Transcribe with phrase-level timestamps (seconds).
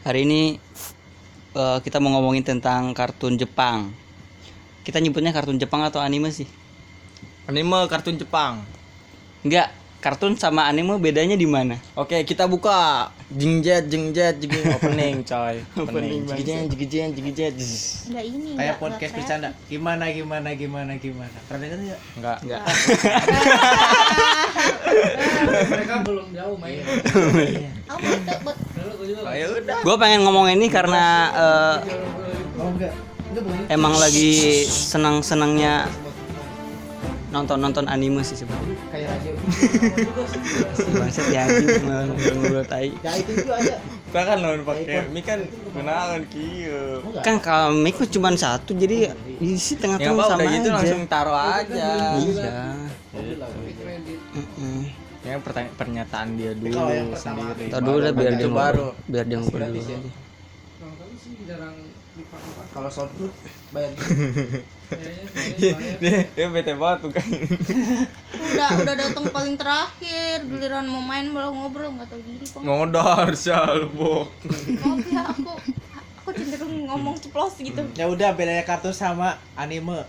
[0.00, 0.56] Hari ini
[1.52, 3.92] eh, kita mau ngomongin tentang kartun Jepang.
[4.80, 6.48] Kita nyebutnya kartun Jepang atau anime sih?
[7.44, 8.64] Anime kartun Jepang.
[9.44, 9.68] Enggak,
[10.00, 11.76] kartun sama anime bedanya di mana?
[12.00, 15.60] Oke, kita buka jingjet jingjet jing opening coy.
[15.84, 16.24] Opening.
[16.32, 17.54] Jigijen jigijen jigijet.
[18.08, 18.50] Enggak ini.
[18.56, 22.38] kayak podcast bercanda gimana gimana gimana gimana pernah dengar nggak Enggak.
[22.40, 22.62] Enggak.
[25.70, 27.70] mereka belum jauh main Iya.
[27.92, 28.50] Oh, ya.
[29.80, 31.32] Gue pengen ngomong ini karena
[33.30, 35.86] boleh emang lagi senang-senangnya
[37.30, 38.74] nonton-nonton anime sih sebenarnya.
[38.90, 39.32] kayak radio
[40.98, 42.90] Bangsat ya anjing ngobrol-ngobrol tai.
[42.90, 43.78] ya itu juga ada
[44.10, 45.38] Kita kan lawan pakai mic kan
[45.70, 46.98] kenalan kieu.
[47.22, 50.74] Kan kalau mic mah cuma satu jadi isi Ya tengah-tengah apa sama udah gitu aja.
[50.74, 51.90] langsung taruh aja.
[52.18, 52.58] Iya.
[55.32, 55.40] Gitu.
[55.40, 55.70] kredit Mm-mm.
[55.70, 57.64] Ya pertanyaan pernyataan dia dulu kalau yang pertama- sendiri.
[57.68, 58.86] Tau dulu lah biar dia baru.
[58.88, 59.70] ngobrol, biar dia ngobrol dulu.
[59.72, 60.10] Gratis aja.
[60.76, 61.76] Bang kali sih jarang
[62.10, 63.34] dipakai kalau soundproof
[63.70, 65.72] bayar kayaknya
[66.02, 67.26] dia, dia bete banget tuh kan.
[68.34, 73.30] udah udah datang paling terakhir giliran mau main malah ngobrol nggak tahu diri kok Ngodar
[73.32, 74.26] salbok.
[74.76, 75.52] maaf ya aku
[76.16, 80.02] aku cenderung ngomong ceplos gitu ya udah bedanya kartun sama anime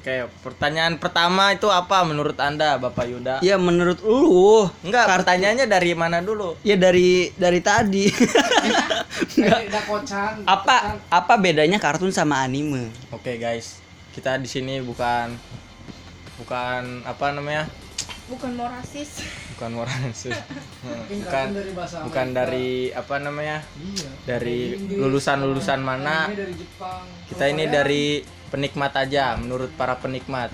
[0.00, 3.44] Oke, pertanyaan pertama itu apa menurut Anda, Bapak Yuda?
[3.44, 6.56] Ya menurut lu Enggak, pertanyaannya dari mana dulu?
[6.64, 8.08] ya dari dari tadi.
[9.44, 12.88] udah kocan apa apa bedanya kartun sama anime?
[13.12, 13.76] Oke, guys.
[14.16, 15.36] Kita di sini bukan
[16.40, 17.68] bukan apa namanya?
[18.30, 19.26] bukan mau rasis
[19.58, 19.74] Bukan
[20.16, 20.32] sih.
[20.86, 23.60] Mungkin bukan dari bahasa bukan dari apa namanya?
[23.76, 26.30] iya Dari lulusan-lulusan mana?
[26.32, 28.04] Ini dari Jepang Kita ini dari
[28.50, 30.50] penikmat aja menurut para penikmat.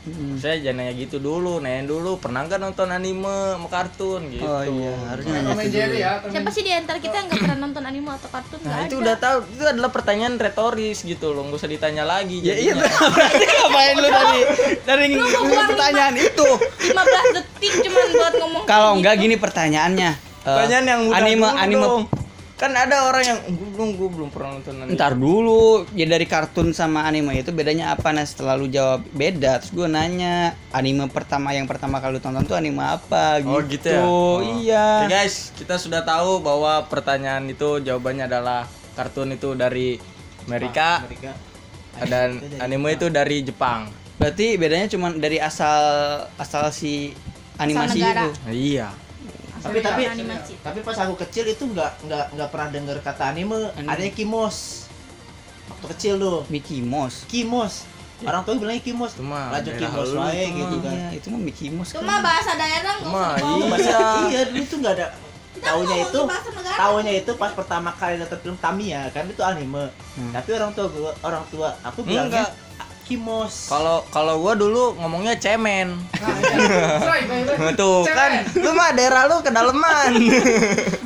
[0.00, 0.40] Hmm.
[0.40, 4.40] Saya jangan nanya gitu dulu, nanya dulu pernah nggak nonton anime sama kartun gitu.
[4.40, 6.00] Oh iya, harusnya nanya Tom and itu Jerry dulu.
[6.00, 8.78] ya siapa sih di antara kita yang nggak pernah nonton anime atau kartun nggak Nah
[8.78, 12.54] ada itu udah tahu itu adalah pertanyaan retoris gitu loh nggak usah ditanya lagi Ya
[12.56, 12.72] iya
[13.14, 14.40] berarti ngapain lu dari
[14.80, 15.06] dari
[15.60, 16.48] pertanyaan itu?
[16.88, 19.22] 15 detik cuman buat ngomong Kalau enggak gitu.
[19.22, 20.10] gini pertanyaannya.
[20.14, 22.02] eh, Pertanyaan yang mudah anime dulu anime dong.
[22.58, 26.26] Kan ada orang yang gue belum gue belum pernah nonton anime Ntar dulu, ya dari
[26.26, 28.10] kartun sama anime itu bedanya apa?
[28.10, 32.42] Nah setelah lu jawab beda, terus gue nanya anime pertama yang pertama kali lu tonton
[32.42, 33.54] tuh anime apa gitu?
[33.54, 34.02] Oh gitu ya?
[34.02, 34.38] Oh.
[34.42, 35.06] Iya.
[35.06, 38.66] Oke guys, kita sudah tahu bahwa pertanyaan itu jawabannya adalah
[38.98, 39.94] kartun itu dari
[40.50, 41.38] Amerika Amerika
[42.10, 43.86] dan anime itu dari Jepang.
[44.18, 45.78] Berarti bedanya cuma dari asal
[46.34, 47.14] asal si
[47.54, 48.26] animasi negara.
[48.26, 48.30] itu.
[48.50, 48.90] Iya.
[49.58, 53.70] Tapi tapi animasi tapi pas aku kecil itu nggak nggak nggak pernah dengar kata anime.
[53.74, 53.90] Anime.
[53.90, 54.56] adanya kimos.
[55.68, 56.38] Waktu kecil tuh.
[56.48, 57.28] Mickey Mouse.
[57.28, 57.84] kimos.
[58.24, 59.14] Orang tua bilangnya kimos.
[59.14, 60.94] Itu mah lanjut kimos wae itu gitu kan.
[60.94, 61.90] Iya, itu mah Mickey Mouse.
[61.94, 62.26] cuma kan.
[62.26, 63.66] bahasa daerah nggak Cuma, usah iya.
[63.70, 63.98] Bahasa,
[64.32, 65.08] iya dulu tuh nggak ada.
[65.58, 66.20] Taunya ngomongin itu
[66.78, 69.26] taunya itu pas pertama kali nonton film Tamiya kan?
[69.26, 69.90] Itu anime.
[70.18, 70.32] Hmm.
[70.34, 72.46] tapi orang tua gua orang tua aku bilangnya
[73.08, 75.96] kimos Kalau kalau gua dulu ngomongnya cemen.
[76.14, 77.72] nah iya Try, bye, bye.
[77.72, 80.12] Tuh kan, lu mah daerah lu kedaleman.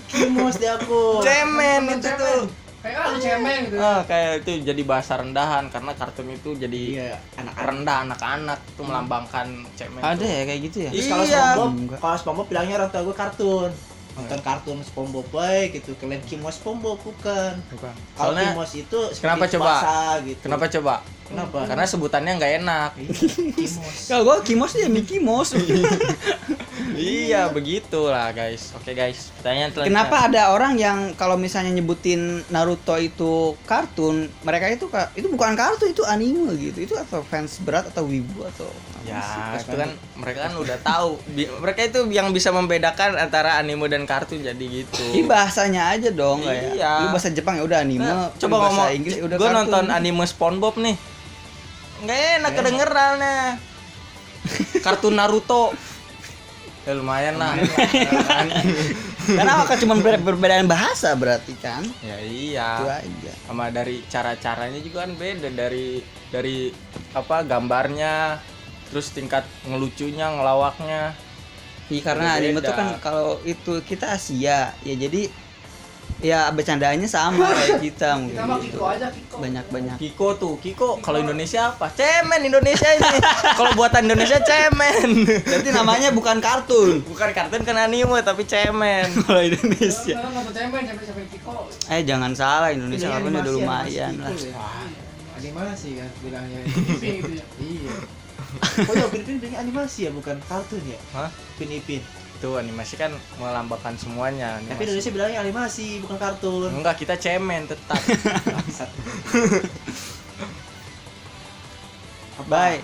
[0.09, 2.19] kimos deh aku cemen itu Cemen.
[2.19, 2.43] tuh.
[2.83, 6.81] kayak ah lu cemen gitu Ah, kayak itu jadi bahasa rendahan karena kartun itu jadi
[6.93, 10.03] iya anak rendah anak-anak tuh melambangkan cemen.
[10.03, 10.27] Ada tuh.
[10.27, 10.91] ya kayak gitu ya?
[10.91, 11.43] Terus kalau Iya.
[11.55, 13.71] SpongeBob, kalau SpongeBob bilangnya orang tua gue kartun.
[14.13, 15.97] Nonton kartun SpongeBob baik gitu.
[15.97, 17.57] Kalian Kimos SpongeBob bukan.
[17.73, 17.95] Bukan.
[18.13, 19.73] Kalau Soalnya Kimos itu Kenapa coba?
[20.21, 20.41] Gitu.
[20.45, 20.95] kenapa coba?
[21.33, 21.59] Kenapa?
[21.65, 22.91] Karena sebutannya nggak enak.
[23.01, 23.11] Iya,
[23.57, 23.97] Kimos.
[24.05, 25.57] Kalau gua Kimos ya Mickey Mouse.
[26.99, 28.77] iya, begitulah guys.
[28.77, 29.97] Oke guys, pertanyaan selanjutnya.
[29.97, 35.89] Kenapa ada orang yang kalau misalnya nyebutin Naruto itu kartun, mereka itu itu bukan kartun
[35.89, 36.85] itu anime gitu.
[36.85, 38.69] Itu atau fans berat atau wibu atau
[39.05, 39.65] Ya, sih?
[39.65, 41.11] itu kan mereka kan udah tahu.
[41.29, 45.03] Bi- Mereka itu yang bisa membedakan antara anime dan kartun jadi gitu.
[45.11, 46.75] Ini bahasanya aja dong kayak.
[46.75, 46.93] Iya.
[47.01, 48.01] Lu bahasa Jepang ya udah anime.
[48.01, 49.59] Nah, coba bahasa ngomong Inggris ya udah gue kartun.
[49.61, 50.97] nonton anime SpongeBob nih
[51.99, 53.37] nggak enak kedengerannya
[54.85, 55.71] kartun Naruto
[56.83, 57.55] ya lumayan lah
[59.23, 61.87] Karena akan cuma ber- perbedaan bahasa berarti kan?
[62.03, 63.33] ya Itu iya aja.
[63.47, 66.75] sama dari cara caranya juga kan beda dari dari
[67.13, 68.43] apa gambarnya
[68.93, 71.17] terus tingkat ngelucunya ngelawaknya
[71.89, 72.41] Iya karena Beda.
[72.41, 75.29] anime tuh kan kalau itu kita Asia ya jadi
[76.23, 78.79] ya bercandanya sama kayak kita mungkin kita gitu.
[78.79, 79.97] Kiko aja Kiko Banyak banyak.
[79.99, 83.19] Kiko tuh Kiko kalau Indonesia apa cemen Indonesia ini
[83.59, 87.03] kalau buatan Indonesia cemen Berarti namanya bukan kartun.
[87.13, 90.15] bukan kartun kan anime tapi cemen Kalau Indonesia.
[90.23, 90.83] Cemen
[91.29, 94.31] Kiko Eh jangan salah Indonesia kartun udah lumayan lah.
[94.31, 94.49] animasi.
[95.43, 96.61] Animasi kan bilangnya.
[97.59, 98.22] Iya.
[98.89, 100.99] Oh ya, Upin Ipin bilangnya animasi ya bukan kartun ya?
[101.17, 101.31] Hah?
[101.57, 102.03] Upin Ipin.
[102.43, 104.59] itu animasi kan melambangkan semuanya.
[104.59, 104.83] Tapi animasi.
[104.83, 106.75] Indonesia bilangnya animasi bukan kartun.
[106.75, 107.95] Enggak, kita cemen tetap.
[112.51, 112.83] Baik.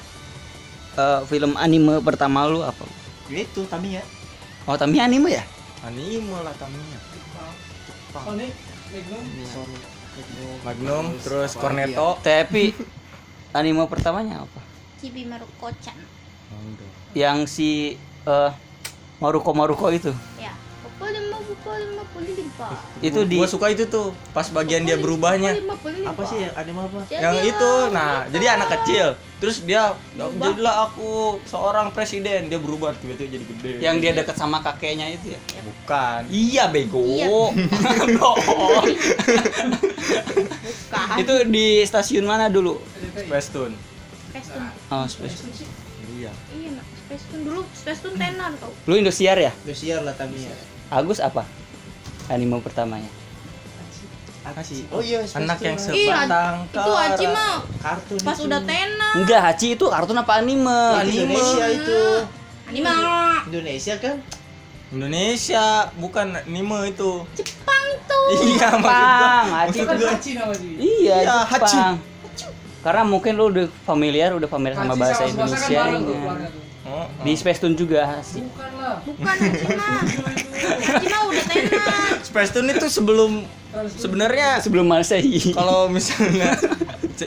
[0.95, 2.87] Eh, film anime pertama lu apa?
[3.27, 4.07] Itu Tamiya.
[4.63, 5.43] Oh, tapi anime ya?
[5.83, 6.99] Anime lah Tamiya.
[8.15, 8.55] Sonic,
[8.95, 9.25] Magnum.
[9.43, 9.77] Sorry.
[10.67, 12.19] Magnum, terus Cornetto.
[12.23, 12.75] Tapi
[13.55, 14.61] anime pertamanya apa?
[14.99, 15.99] Cibi Maruko-chan.
[17.15, 17.71] Yang si
[18.27, 18.51] eh
[19.19, 20.13] Maruko Maruko itu.
[20.39, 20.55] Ya.
[22.99, 25.55] Itu di Gua suka itu tuh pas bagian dia berubahnya.
[26.03, 26.99] Apa sih yang anime apa?
[27.07, 29.15] Yang itu, nah, jadi anak kecil.
[29.39, 33.71] Terus dia jadilah aku seorang presiden, dia berubah tiba-tiba jadi gede.
[33.79, 35.41] yang dia dekat sama kakeknya itu ya.
[35.63, 36.21] bukan.
[36.27, 37.07] Iya bego.
[37.07, 37.27] Iya.
[40.89, 41.21] Bukan.
[41.21, 42.83] itu di stasiun mana dulu?
[43.15, 43.55] Space
[44.45, 44.71] Tune.
[44.89, 45.43] Oh, Space.
[46.09, 46.31] Iya.
[46.51, 46.87] Iya, nak.
[47.01, 47.63] Space Tune dulu.
[47.71, 48.71] Space Tune tenar tau.
[48.85, 49.51] Lu Indosiar ya?
[49.59, 50.55] Indosiar lah Tamiya.
[50.89, 51.43] Agus apa?
[52.29, 53.11] Anime pertamanya.
[54.49, 54.89] Hachi.
[54.89, 57.37] Oh iya, Space Anak yang sebatang itu Haji kara.
[57.37, 58.49] mah kartun pas itu.
[58.49, 59.13] udah tenar.
[59.15, 60.81] Enggak, Hachi itu kartun apa anime?
[61.05, 62.01] Itu Indonesia itu.
[62.65, 62.93] Anime
[63.45, 64.17] Indonesia kan?
[64.89, 65.65] Indonesia,
[65.95, 67.13] bukan anime itu.
[67.37, 68.25] Jepang tuh.
[68.33, 68.69] Iya.
[68.73, 70.07] Jepang, Hachi Itu itu.
[70.09, 70.73] Hachi nama sih.
[70.81, 71.95] Iya, Iya, Jepang.
[72.79, 75.81] Karena mungkin lu udah familiar, udah familiar sama bahasa sama kan Indonesia.
[75.85, 76.19] tuh tuh.
[76.89, 78.41] Oh, Di Space Tune juga Hachi.
[78.41, 78.97] Bukan lah.
[79.03, 80.35] Bukan Haji mah.
[80.89, 82.17] Haji mah udah tenar.
[82.23, 83.45] Space Tune itu sebelum
[83.93, 85.53] sebenarnya Sebelum Masehi.
[85.53, 86.57] kalau misalnya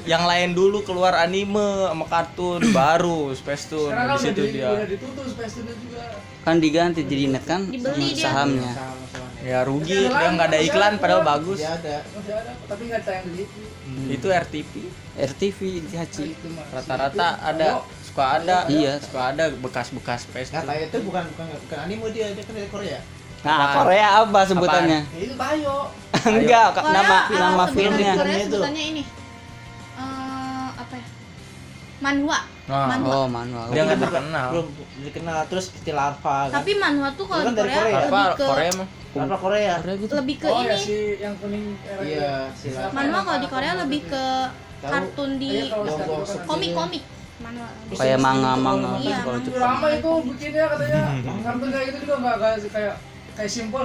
[0.03, 4.71] yang lain dulu keluar anime sama kartun baru Space Tune kan di situ di, dia.
[4.71, 6.03] udah ditutup Space Tune juga.
[6.41, 8.23] Kan diganti jadi net kan Dibeli dia.
[8.25, 8.71] sahamnya.
[8.73, 9.29] Sama.
[9.41, 11.57] Ya rugi dia nggak ada iklan padahal bagus.
[11.57, 12.05] Dia ada.
[12.07, 13.65] Masih ada, tapi nggak tayang di TV.
[14.13, 14.73] Itu RTP.
[15.17, 16.23] RTV di Hachi.
[16.31, 16.65] Itu mah.
[16.69, 17.67] Rata-rata ada
[18.01, 19.01] suka ada Iya.
[19.01, 20.69] suka ada bekas-bekas Space Nggak Tune.
[20.69, 22.99] tahu itu bukan bukan bukan anime dia, dia kan dari Korea.
[23.41, 24.99] Nah, Korea apa sebutannya?
[25.09, 25.89] Ya, itu Tayo.
[26.29, 28.13] Enggak, Kak, Korea, nama nama filmnya.
[28.13, 28.53] Korea itu.
[28.53, 29.03] sebutannya ini.
[29.97, 31.07] Eh, apa ya?
[31.99, 32.37] Manhwa.
[32.71, 33.11] Nah, manhwa.
[33.13, 33.65] Oh, manual.
[33.69, 34.47] Dia nggak terkenal.
[34.49, 34.67] Belum
[35.01, 36.55] dikenal terus istilah larva kan.
[36.57, 37.99] Tapi manhwa tuh kalau kan dari Korea, Korea.
[38.01, 38.87] Apa lebih ke Korea mah?
[39.11, 39.73] larva Korea.
[39.77, 40.13] Korea gitu.
[40.15, 40.79] lebih ke Oh ya ini.
[40.79, 43.47] si yang kuning era Iya, si Manhwa kalau di?
[43.47, 44.23] Korea lebih ke
[44.81, 46.47] kartun di Iya, kan.
[46.47, 47.03] komik-komik.
[47.41, 47.67] Manhwa.
[47.91, 49.45] Kayak manga-manga Iya, gitu kalau manga.
[49.45, 49.61] Jepang.
[49.67, 51.01] lama itu bikinnya katanya
[51.45, 52.95] kartun kayak gitu juga nggak nggak kayak
[53.33, 53.83] kayak simpel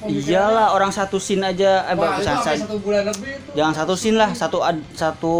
[0.00, 4.16] Iyalah, orang satu scene aja eh Wah, bisa satu bulan lebih itu Jangan satu scene
[4.16, 5.34] lah, satu ad- satu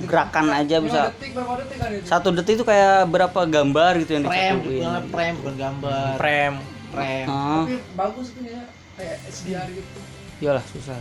[0.00, 1.12] gerakan aja bisa.
[1.12, 4.80] detik berapa detik kan itu Satu detik itu kayak berapa gambar gitu yang Prem, disatuin.
[4.80, 6.12] bukan prem bukan gambar.
[6.16, 6.54] Prem.
[6.88, 7.26] Prem.
[7.28, 8.62] Ah, tapi bagus tuh ya
[8.96, 9.98] kayak SDR gitu
[10.36, 10.96] iyalah susah.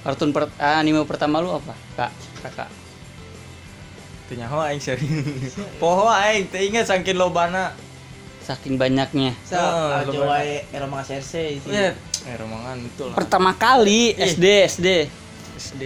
[0.00, 1.76] Kartun per, ah, anime pertama lu apa?
[1.94, 2.68] Kak, kakak.
[4.24, 5.56] Tanya ho aing serius.
[5.82, 7.76] Poho aing teu ingat saking lobana.
[8.48, 9.36] Saking banyaknya.
[9.44, 10.40] Sa, Ah, aja lumayan.
[10.40, 11.68] wae era serse itu.
[11.68, 11.92] Eh,
[12.34, 13.14] romangan itu lah.
[13.14, 14.24] Pertama kali Ih.
[14.24, 14.88] SD SD.
[15.54, 15.82] SD.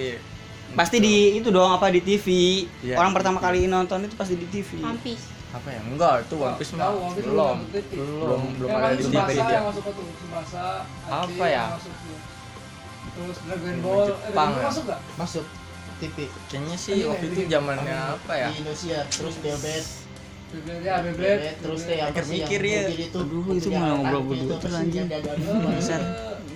[0.72, 2.26] Pasti di itu dong apa di TV.
[2.80, 2.96] Iya.
[2.96, 4.78] Orang pertama kali nonton itu pasti di TV.
[4.78, 5.26] One Piece.
[5.52, 5.80] apa ya?
[5.84, 7.12] Enggak, itu One Piece mah belum.
[7.12, 7.98] belum detik.
[7.98, 9.52] Belum ada masuk di TV dia.
[9.52, 10.64] yang masuk tuh Tsubasa
[11.04, 11.64] Hachi Apa ya?
[13.12, 14.62] terus Dragon Ball eh, Jepang ya?
[14.64, 15.00] masuk gak?
[15.20, 15.44] Masuk
[16.00, 16.16] TV
[16.48, 18.48] Kayaknya sih waktu itu zamannya apa ya?
[18.48, 19.84] di Indonesia terus Beyblade.
[20.52, 22.82] Beyblade ya terus teh apa Mikir- sih yang mikir ya.
[22.93, 23.19] itu.
[23.25, 25.04] Mobil itu yang malah ngobrol rangkanya berdua itu, tuh, terus anjing.
[25.08, 26.02] diadu-aduin.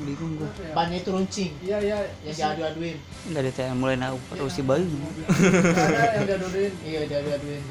[0.07, 0.47] Bingung gua.
[0.47, 0.71] ya?
[0.77, 2.97] Bannya itu runcing iya iya yang diadu-aduin.
[3.27, 4.87] Enggak ada mulai nahu terus si Bayu.
[4.87, 7.63] ada yang diadorin Iya diadu-aduin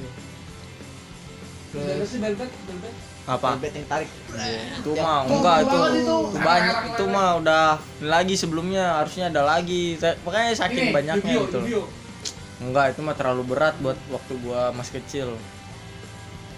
[1.76, 3.58] terus sih Beyblade Beyblade Apa?
[3.58, 4.10] Yang tarik.
[4.80, 5.78] Itu mah enggak itu.
[5.98, 6.18] itu.
[6.38, 7.66] Banyak itu mah udah
[8.00, 9.98] lagi sebelumnya harusnya ada lagi.
[9.98, 11.60] Makanya saking Ini, banyaknya itu.
[12.62, 15.28] Enggak, itu mah terlalu berat buat waktu gua masih kecil.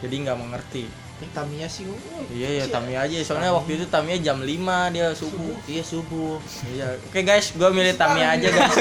[0.02, 0.86] Jadi nggak mengerti.
[1.18, 1.90] Ini Tamiya sih.
[1.90, 1.98] oh,
[2.30, 2.76] Iya ya kecil.
[2.78, 3.16] Tamiya aja.
[3.26, 5.56] Soalnya waktu itu Tamiya jam 5 dia subuh.
[5.66, 6.38] Iya subuh.
[6.70, 6.88] Iya.
[7.10, 8.76] Oke guys, gua milih Tamiya aja guys.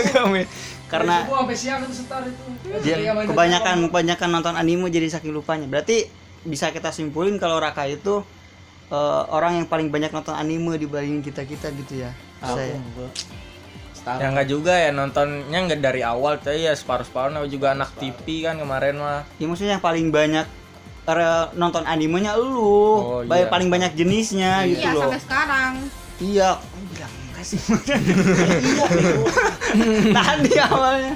[0.92, 2.44] Karena subuh sampai siang itu setar itu
[2.85, 5.64] dia Ketika main kebanyakan kebanyakan nonton anime jadi saking lupanya.
[5.64, 6.12] Berarti
[6.44, 8.20] bisa kita simpulin kalau Raka itu
[8.92, 12.12] eh, orang yang paling banyak nonton anime dibanding kita kita gitu ya.
[12.44, 12.76] Saya.
[13.96, 14.20] Star.
[14.20, 18.44] Ya enggak juga ya nontonnya enggak dari awal tapi ya separuh-separuh namanya juga anak TV
[18.44, 19.25] kan kemarin mah.
[19.40, 20.44] Ya maksudnya yang paling banyak
[21.54, 22.58] nonton animenya lu.
[22.98, 23.46] Oh, iya.
[23.46, 25.02] Paling banyak jenisnya gitu Iya, loh.
[25.06, 25.72] sampai sekarang.
[26.18, 27.58] Iya, kamu bilang enggak sih.
[29.76, 30.12] Iya.
[30.14, 31.14] Tadi awalnya.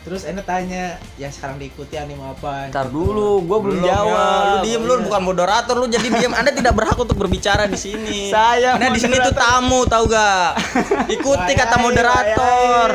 [0.00, 2.72] Terus enak tanya yang sekarang diikuti anime apa?
[2.72, 4.00] Ntar dulu, gua belum, ya.
[4.00, 4.44] jawab.
[4.48, 6.32] Lu diem lu bukan moderator lu jadi diem.
[6.32, 8.32] Anda tidak berhak untuk berbicara di sini.
[8.32, 10.56] Saya Anda di sini tuh tamu tahu gak?
[11.04, 12.88] Ikuti kata moderator.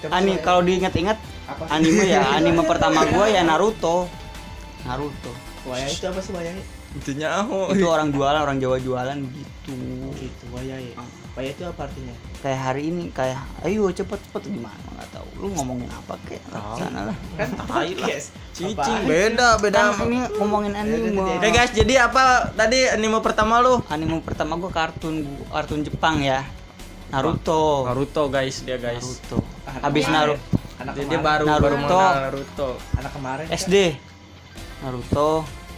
[0.00, 1.62] Terus Ani kalau diinget-inget Apa?
[1.68, 1.74] Sih?
[1.76, 4.08] anime ya, anime pertama gua ya Naruto.
[4.84, 5.32] Naruto.
[5.64, 6.60] Wayai itu apa sih wayai?
[6.94, 9.74] intinya oh itu orang jualan orang Jawa jualan gitu.
[10.14, 10.94] Gitu waya ya
[11.34, 12.14] waya itu apa artinya?
[12.38, 15.26] Kayak hari ini kayak ayo cepet cepet gimana nggak tahu.
[15.42, 16.38] Lu ngomongin apa kek?
[16.46, 16.78] Tahu.
[16.78, 17.16] sana lah.
[17.34, 18.08] Kan tai lah.
[18.54, 19.02] Cicing.
[19.10, 19.98] Beda beda.
[19.98, 21.18] Kan ini ngomongin anime.
[21.18, 23.82] Oke guys, jadi apa tadi anime pertama lu?
[23.90, 26.46] anime pertama gua kartun kartun Jepang ya.
[27.10, 27.90] Naruto.
[27.90, 29.02] Naruto guys, dia guys.
[29.02, 29.38] Naruto.
[29.82, 31.64] Habis Naruto anak Jadi dia kemarin baru Naruto.
[31.64, 32.68] baru mengenal Naruto.
[32.94, 33.56] anak kemarin kan?
[33.56, 33.74] SD
[34.80, 35.30] Naruto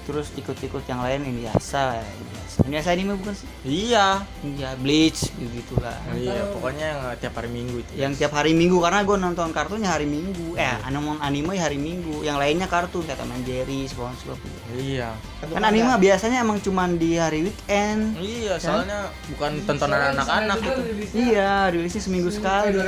[0.02, 4.22] terus ikut-ikut yang lain ini biasa lah ini biasa ini biasa anime bukan sih Iya.
[4.40, 7.90] iya Bleach begitulah Iya, pokoknya yang tiap hari Minggu itu.
[7.92, 12.22] yang tiap hari Minggu karena gue nonton kartunnya hari Minggu eh anime anime hari Minggu
[12.22, 14.58] yang lainnya kartun kayak Tom Jerry SpongeBob gitu.
[14.78, 15.10] Iya.
[15.42, 20.82] kan anime biasanya emang cuman di hari weekend Iya, soalnya bukan tontonan anak-anak Juga itu.
[20.86, 22.78] rilisnya iya rilisnya seminggu kayak sekali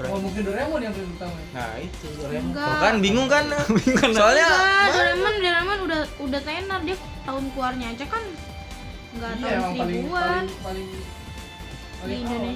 [0.00, 1.48] Doraemon oh mungkin Doraemon yang paling pertama ya?
[1.52, 2.64] nah itu Doraemon Enggak.
[2.72, 3.44] Tuh kan bingung kan?
[4.16, 6.96] Soalnya Enggak, Doraemon, Doraemon udah udah tenar dia
[7.28, 8.24] tahun keluarnya aja kan
[9.10, 10.88] enggak iya tahun seribuan paling paling paling.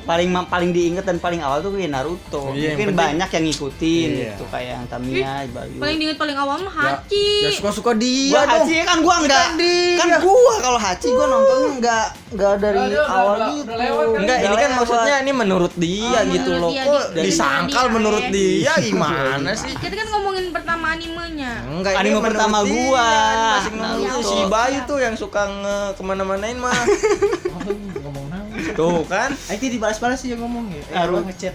[0.04, 3.44] Paling paling diinget dan paling awal tuh kayak Naruto Iya, yang mungkin penting- banyak yang
[3.44, 4.24] ngikutin Iya.
[4.30, 7.28] gitu kayak yang Tamiya Bayu Paling diinget paling awal mah Hachi.
[7.40, 8.64] ya suka-suka gua dia dong.
[8.64, 9.46] Hachi kan gua enggak
[9.94, 13.76] kan gua kalau Hachi gua nontonnya enggak enggak dari dia udah- awal udah- gitu udah
[13.78, 14.18] lewat kan?
[14.18, 14.78] Enggak, ini kan lewat.
[14.78, 16.70] maksudnya ini menurut dia Oh, gitu menurut loh.
[16.70, 18.30] dia, Kok di- disangkal dia, menurut ya.
[18.30, 19.72] dia gimana sih?
[19.74, 21.52] Kita kan ngomongin pertama animenya.
[21.66, 23.08] Enggak, Anime pertama dia, gua,
[24.20, 26.74] si Bayu tuh yang suka nge ke mana-manain mah.
[28.74, 29.30] tuh kan.
[29.32, 31.24] Ah, itu dibalas-balas sih yang ngomong ya eh, Naruto.
[31.26, 31.54] ngechat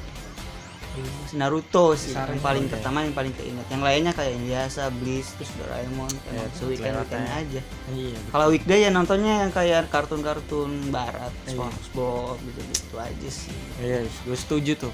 [1.31, 2.71] Naruto sih yang paling ya.
[2.73, 6.63] pertama yang paling keinget yang lainnya kayak yang biasa Bleach terus Doraemon Ya, kayak itu
[6.65, 7.61] weekend weekend aja.
[7.87, 8.17] Iya.
[8.27, 11.53] kalau weekday ya nontonnya yang kayak kartun-kartun barat Iya.
[11.53, 14.93] SpongeBob gitu gitu aja sih Iya, gue setuju tuh.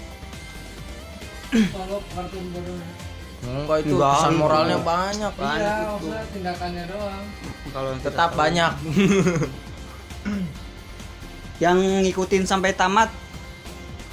[1.72, 2.74] kalau kartun baru
[3.46, 5.32] Enggak itu Enggak, pesan moralnya banyak.
[5.32, 5.86] Banyak iya itu.
[5.88, 7.25] maksudnya tindakannya doang
[7.70, 8.72] kalau yang Tetap banyak.
[11.59, 13.07] yang ngikutin sampai tamat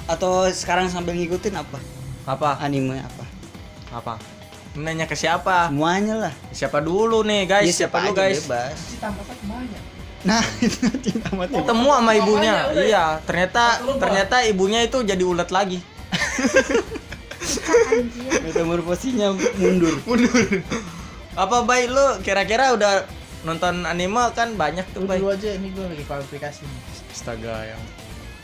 [0.07, 1.79] atau sekarang sambil ngikutin apa
[2.23, 2.59] Apa?
[2.63, 3.25] anime apa
[3.93, 4.13] Apa?
[4.73, 5.69] Nanya ke siapa?
[5.69, 7.69] semuanya lah Siapa dulu nih, guys?
[7.69, 8.39] Ya, siapa dulu, aja guys?
[8.47, 8.77] bebas
[10.23, 11.59] nah itu nanti tamat itu.
[11.59, 12.53] Ketemu sama ibunya.
[12.71, 12.79] Udah.
[12.79, 13.63] Iya, ternyata
[13.99, 15.83] ternyata ibunya itu jadi ulet lagi.
[17.91, 18.39] Anjir.
[18.47, 20.63] metamorfosinya mundur Mundur.
[21.35, 23.03] Apa baik lu kira-kira udah
[23.43, 25.19] nonton anime kan banyak tuh baik.
[25.19, 26.81] dulu aja ini gua lagi kualifikasi nih.
[27.13, 27.83] Astaga yang.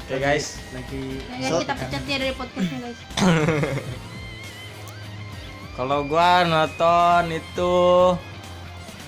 [0.06, 3.00] Oke guys, lagi Ya, guys, kita pecat dia dari podcastnya guys.
[5.78, 7.74] kalau gua nonton itu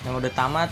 [0.02, 0.70] yang udah tamat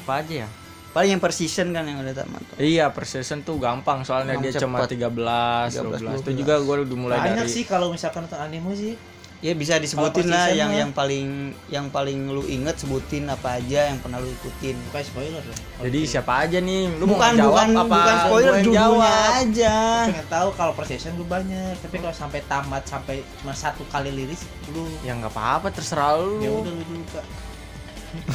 [0.00, 0.48] apa aja ya?
[0.90, 4.48] paling yang per season kan yang udah tamat Iya, per season tuh gampang soalnya Gampang
[4.48, 4.96] dia cuma cepet.
[4.96, 6.24] 13, 12.
[6.24, 8.96] Itu juga gua udah mulai banyak dari sih kalau misalkan nonton anime sih
[9.40, 13.96] ya bisa disebutin lah yang yang paling yang paling lu inget sebutin apa aja yang
[14.04, 14.76] pernah lu ikutin.
[14.92, 15.42] Bukan spoiler
[15.80, 16.92] Jadi siapa aja nih?
[17.00, 17.96] Lu bukan mau jawab bukan apa?
[17.96, 19.76] bukan spoiler judulnya aja.
[20.12, 21.72] Pengen tahu kalau per season gue banyak.
[21.80, 24.44] Tapi kalau sampai tamat sampai cuma satu kali liris
[24.76, 26.44] lu Ya nggak apa-apa, terserah lu.
[26.44, 27.24] ya udah lu dulu kak.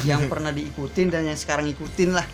[0.02, 2.26] Yang pernah diikutin dan yang sekarang ikutin lah.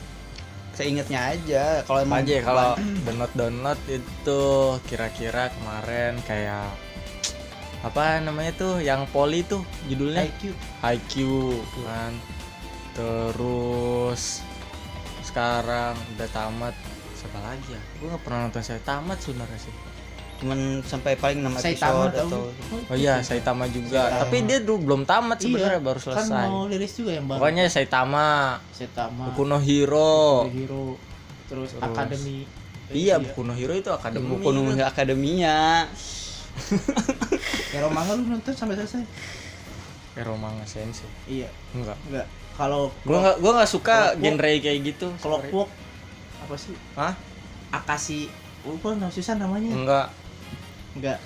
[0.72, 2.68] Seingetnya aja kalau emang aja ya, kalau
[3.04, 4.42] download download itu
[4.88, 6.72] kira-kira kemarin kayak
[7.82, 10.22] apa namanya tuh yang poli tuh judulnya?
[10.22, 11.12] IQ IQ
[11.82, 12.12] kan.
[12.94, 14.46] Terus
[15.26, 16.74] sekarang udah tamat.
[17.18, 17.82] Siapa lagi ya?
[17.98, 19.74] Gue nggak pernah nonton saya tamat sebenarnya sih.
[20.42, 22.30] Cuman sampai paling 6 Saitama episode tahu.
[22.30, 22.42] Atau
[22.90, 24.26] oh iya Saitama juga.
[24.26, 26.46] Tapi dia dulu belum tamat sebenarnya baru kan selesai.
[26.50, 27.38] mau liris juga yang baru.
[27.38, 28.58] Pokoknya Saitama.
[28.74, 29.30] Saitama.
[29.30, 30.46] Boku no Hero.
[30.50, 30.98] Hero.
[31.50, 31.82] Terus, Terus.
[31.82, 32.62] Academy
[32.92, 34.28] iya Boku no Hero itu akademi.
[34.28, 35.88] Buku nunggu akademinya
[37.72, 39.02] Hero manga lu nonton sampai selesai.
[40.12, 41.48] Hero manga sensei iya.
[41.72, 41.96] Enggak.
[42.08, 42.26] Enggak.
[42.52, 45.40] Kalau gua nggak gua nggak suka gua- genre kayak gitu kalau.
[45.40, 45.70] Clockwork
[46.44, 46.76] apa sih?
[46.92, 47.14] Hah?
[47.72, 48.28] Akashi
[48.68, 49.72] lupa nama susah namanya.
[49.72, 50.08] Enggak.
[51.00, 51.18] Enggak.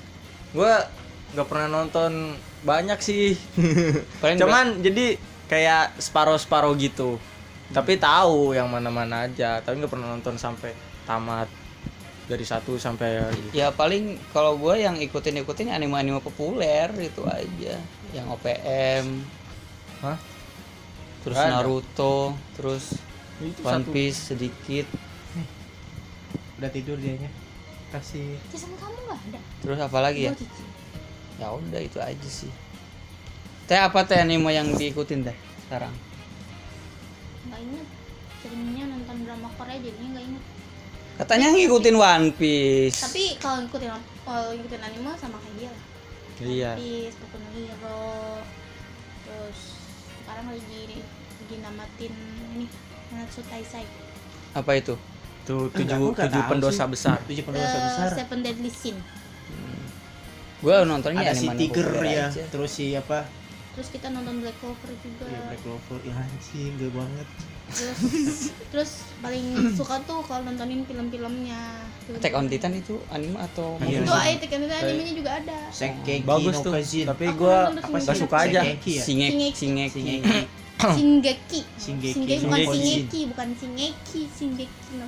[0.54, 0.86] Gua
[1.34, 3.34] nggak pernah nonton banyak sih.
[4.22, 5.18] Paling cuman jadi
[5.50, 7.18] kayak separuh gitu.
[7.74, 9.58] Tapi tahu yang mana mana aja.
[9.58, 10.70] Tapi nggak pernah nonton sampai
[11.02, 11.50] tamat
[12.26, 13.22] dari satu sampai
[13.54, 17.78] ya paling kalau gue yang ikutin ikutin anime anime populer itu aja
[18.10, 19.22] yang OPM
[20.02, 20.18] Hah?
[21.22, 21.62] terus ada.
[21.62, 22.98] Naruto terus
[23.38, 24.86] itu One satu Piece sedikit
[26.58, 27.30] udah tidur dianya
[27.94, 29.40] kasih kamu nggak ada?
[29.62, 30.64] terus apa lagi ya cici.
[31.38, 32.50] ya udah itu aja sih
[33.70, 35.36] teh apa teh anime yang diikutin teh
[35.68, 35.94] sekarang
[37.46, 37.86] Nggak inget.
[38.42, 40.44] Seringnya nonton drama Korea jadinya nggak inget.
[41.16, 43.90] Katanya ngikutin One Piece Tapi kalau ngikutin
[44.22, 45.82] kalau ngikutin anime sama kayak dia lah.
[46.42, 48.04] iya One Piece, Boku no Hero,
[49.22, 49.58] terus
[50.18, 50.82] sekarang lagi
[51.38, 52.14] lagi namatin
[52.52, 52.66] ini
[53.08, 53.86] Nanatsu Taisai
[54.52, 54.94] Apa itu?
[55.44, 56.90] Tuh Enggak, tujuh aku nggak tujuh pendosa sih.
[56.90, 57.16] besar.
[57.22, 58.96] tujuh pendosa Eh, besar Seven Deadly Sin
[60.58, 62.42] Gua nontonnya ada si tiger ya aja.
[62.46, 63.28] terus si apa
[63.72, 67.28] terus kita nonton Black Clover juga ya, Black Clover ya anjing gak banget
[67.66, 67.98] terus
[68.68, 69.42] terus paling
[69.74, 74.00] suka tuh kalau nontonin film-filmnya Film- Attack on Titan itu anime atau Iya.
[74.00, 76.72] itu Attack on Titan animenya juga ada Senkeki Bagus no tuh.
[76.72, 78.14] Kajin Tapi nggak Shingeki.
[78.16, 78.60] suka aja.
[78.62, 80.00] Shingeki ya Shingeki Shingeki.
[80.76, 81.60] Shingeki.
[81.76, 82.70] Shingeki bukan Shingeki.
[82.70, 85.06] Shingeki bukan Shingeki Shingeki no.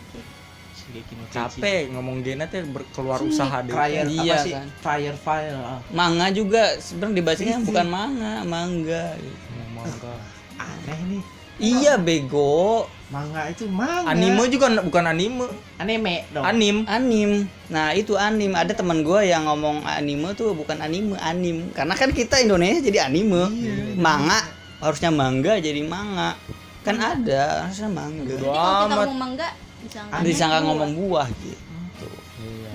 [1.28, 3.28] Capek ngomong Gena teh berkeluar Sini.
[3.30, 3.70] usaha deh.
[3.70, 4.66] Fire Iya, apa sih kan.
[4.80, 5.78] Firefly ah.
[5.92, 9.04] Manga juga sebenarnya dibacanya bukan manga, manga.
[9.14, 9.36] gitu.
[9.78, 10.20] Enggak.
[10.58, 11.22] aneh nih
[11.58, 15.50] Iya bego, manga itu manga Anime juga bukan anime.
[15.74, 16.76] anime dong Anim.
[16.86, 17.30] anim.
[17.66, 18.54] Nah itu anim.
[18.54, 21.66] Ada teman gua yang ngomong anime tuh bukan anime, anim.
[21.74, 23.50] Karena kan kita Indonesia jadi anime.
[23.98, 24.38] Manga
[24.78, 26.38] harusnya manga jadi manga.
[26.86, 28.22] Kan ada harusnya manga.
[28.22, 29.48] Jadi kalau kita ngomong manga
[29.78, 32.06] disangka Disangka ngomong buah gitu.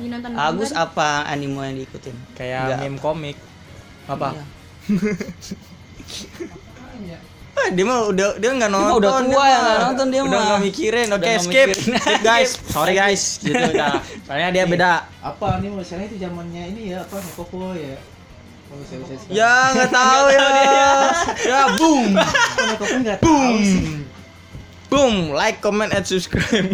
[0.04, 0.84] Nonton Agus manga.
[0.86, 2.16] apa anime yang diikutin?
[2.36, 2.80] Kayak Enggak.
[2.84, 3.38] meme komik.
[4.12, 4.36] Apa?
[7.00, 7.18] Iya.
[7.64, 7.72] Iya.
[7.72, 8.98] Ah, dia mah udah dia nggak mah nonton.
[9.00, 9.48] udah tua mah.
[9.48, 10.44] yang nggak nonton dia Udah mah.
[10.44, 11.08] nggak mikirin.
[11.08, 11.68] Udah Oke, nggak skip.
[11.80, 12.50] Skip, guys.
[12.68, 13.24] Sorry guys.
[13.44, 13.96] Gitu dah.
[14.28, 14.92] Soalnya dia beda.
[15.24, 17.96] apa nih misalnya itu zamannya ini ya apa Nekoko ya
[18.68, 19.32] oh sekarang.
[19.32, 20.48] Ya nggak tahu ya.
[21.46, 22.10] Ya boom.
[23.62, 24.04] sih
[24.90, 25.16] Boom.
[25.32, 26.68] Like, comment, and subscribe.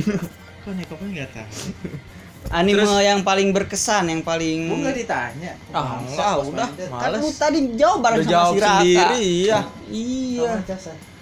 [0.60, 1.50] kok Nekoko nggak tahu
[2.50, 6.70] Anime Terus- yang paling berkesan, yang paling gua nggak ditanya Ah, enggak, udah.
[6.90, 8.74] Kan lu tadi jawab bareng Udah sama jawab si Raka.
[8.74, 9.60] sendiri, iya.
[9.86, 10.52] Iya.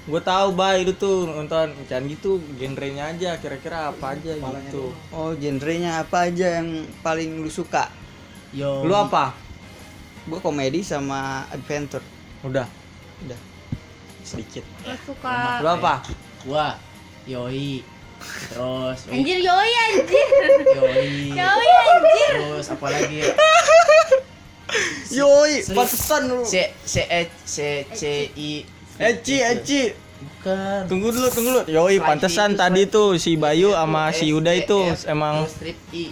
[0.08, 4.96] Gue tahu bay itu tuh nonton jangan gitu genrenya aja kira-kira apa aja Kepalanya gitu.
[5.12, 6.70] Oh, genrenya apa aja yang
[7.02, 7.92] paling lu suka?
[8.50, 9.36] Yo Lu apa?
[10.24, 12.00] Gua komedi sama adventure.
[12.40, 12.64] Udah
[13.20, 13.36] Udah.
[14.24, 14.64] sedikit.
[14.80, 15.94] Gua suka Lu apa?
[16.42, 16.80] gua
[17.28, 17.84] Yoi
[18.20, 20.28] terus Anjir yoi anjir
[20.74, 23.32] Yoi Yoi anjir terus apa lagi ya
[25.18, 26.44] Yoi, pantesan lu.
[26.44, 27.56] C C E C
[27.90, 28.68] C I
[29.00, 29.82] Eci, Eci.
[30.20, 31.64] bukan Tunggu dulu, tunggu dulu.
[31.66, 35.48] Yoi, pantesan itu, tadi tuh si Bayu sama si S, Yuda E, itu F, emang
[35.48, 36.12] strip I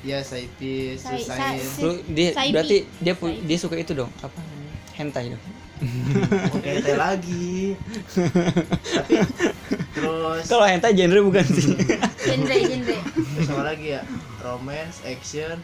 [0.00, 2.52] ya saipis Sai- terus sai- sain Lu dia Saibi.
[2.54, 4.08] berarti dia dia suka itu dong.
[4.20, 4.38] Apa?
[4.94, 5.42] Hentai dong.
[6.52, 7.72] oke teh lagi
[8.94, 9.16] tapi
[9.90, 11.74] terus Kalau hentai genre bukan sih.
[12.26, 12.96] genre genre
[13.34, 14.02] terus apa lagi ya
[14.38, 15.56] romance action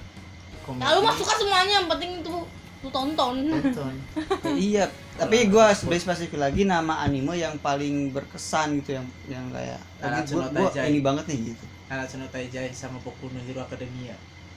[0.62, 2.34] komedi Nah lu mah suka semuanya yang penting itu
[2.82, 3.94] lu tonton tonton
[4.68, 9.80] iya, tapi gua lebih spesifik lagi nama anime yang paling berkesan gitu yang yang kayak
[9.98, 10.86] Nanatsu gua, no gua Taizai.
[10.88, 11.64] ini banget nih gitu.
[11.86, 14.14] Nanatsu no Taizai sama Boku no Hero Academia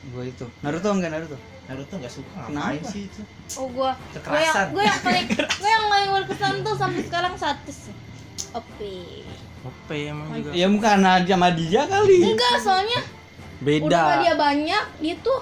[0.09, 0.45] Gua itu.
[0.61, 1.35] Naruto enggak Naruto?
[1.65, 2.71] Naruto nggak suka Kenapa?
[2.71, 3.21] ngapain sih itu
[3.55, 5.25] oh gua gua yang gua yang paling
[5.59, 7.95] gua yang paling berkesan tuh sampai sekarang satu sih
[8.51, 8.93] oke
[9.59, 10.49] Ope emang juga.
[10.55, 12.17] Ya bukan sama dia kali.
[12.23, 12.99] enggak soalnya
[13.59, 14.01] udah Beda.
[14.07, 15.39] mah dia banyak dia tuh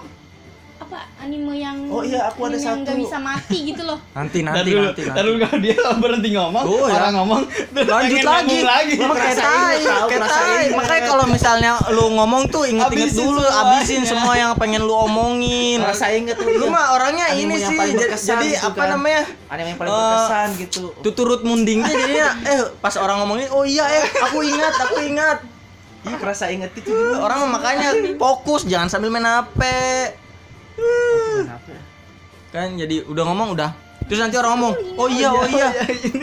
[0.87, 2.81] apa anime yang Oh iya, aku ada anime yang satu.
[2.81, 5.01] nggak bisa mati gitu loh Nanti nanti dulu, nanti.
[5.03, 6.93] dulu kalau dia berhenti ngomong, Oh, ya.
[6.95, 8.57] orang ngomong, terus Lanjut pengen lagi.
[8.63, 8.95] lagi.
[8.97, 10.47] Emang kayak Ngerasain, tai, tahu, kayak ngerasain.
[10.47, 10.65] tai.
[10.73, 13.61] Makanya kalau misalnya lu ngomong tuh inget-inget dulu, semuanya.
[13.69, 15.79] abisin semua yang pengen lu omongin.
[15.79, 18.65] Rasa inget tuh Lu mah orangnya Anime ini yang sih, paling jadi, berkesan jadi gitu
[18.65, 18.87] apa kan.
[18.89, 19.23] namanya?
[19.47, 23.85] anime yang paling Eh, berkesan gitu Tuturut mundingnya jadinya eh pas orang ngomongin oh iya
[23.85, 25.37] eh aku ingat aku ingat
[26.03, 29.59] Ih, kerasa inget itu orang mah makanya fokus jangan sambil main HP?
[32.53, 33.71] Kan jadi udah ngomong udah
[34.07, 35.69] terus nanti orang ngomong oh iya oh iya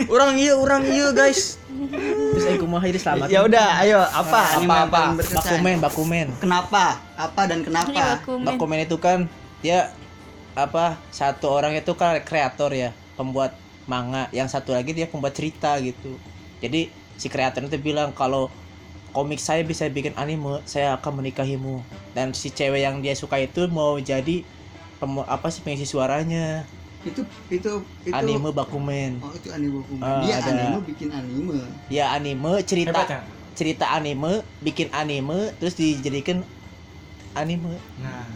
[0.09, 3.27] orang iya orang iya guys Terus aku mau jadi selamat.
[3.27, 5.01] Ya udah, ayo apa apa?
[5.19, 5.59] berkesan?
[5.59, 6.27] Bakumen, Bakumen.
[6.39, 6.99] Kenapa?
[7.19, 8.19] Apa dan kenapa?
[8.19, 8.47] Bakumen.
[8.47, 9.27] Bakumen itu kan
[9.59, 9.91] dia
[10.55, 13.55] apa satu orang itu kan kreator ya, pembuat
[13.91, 16.15] manga, yang satu lagi dia pembuat cerita gitu.
[16.63, 16.87] Jadi
[17.19, 18.47] si kreator itu bilang kalau
[19.15, 21.79] komik saya bisa bikin anime, saya akan menikahimu.
[22.11, 24.43] Dan si cewek yang dia suka itu mau jadi
[25.27, 26.65] apa sih pengisi suaranya
[27.05, 27.21] Itu
[27.53, 27.71] itu
[28.03, 29.21] itu anime Bakumen.
[29.23, 30.03] Oh, itu anime Bakumen.
[30.03, 30.51] Ah, Dia ada.
[30.51, 31.59] anime bikin anime.
[31.87, 33.21] Ya anime cerita Hebat ya?
[33.55, 36.43] cerita anime bikin anime terus dijadikan
[37.39, 38.27] anime nah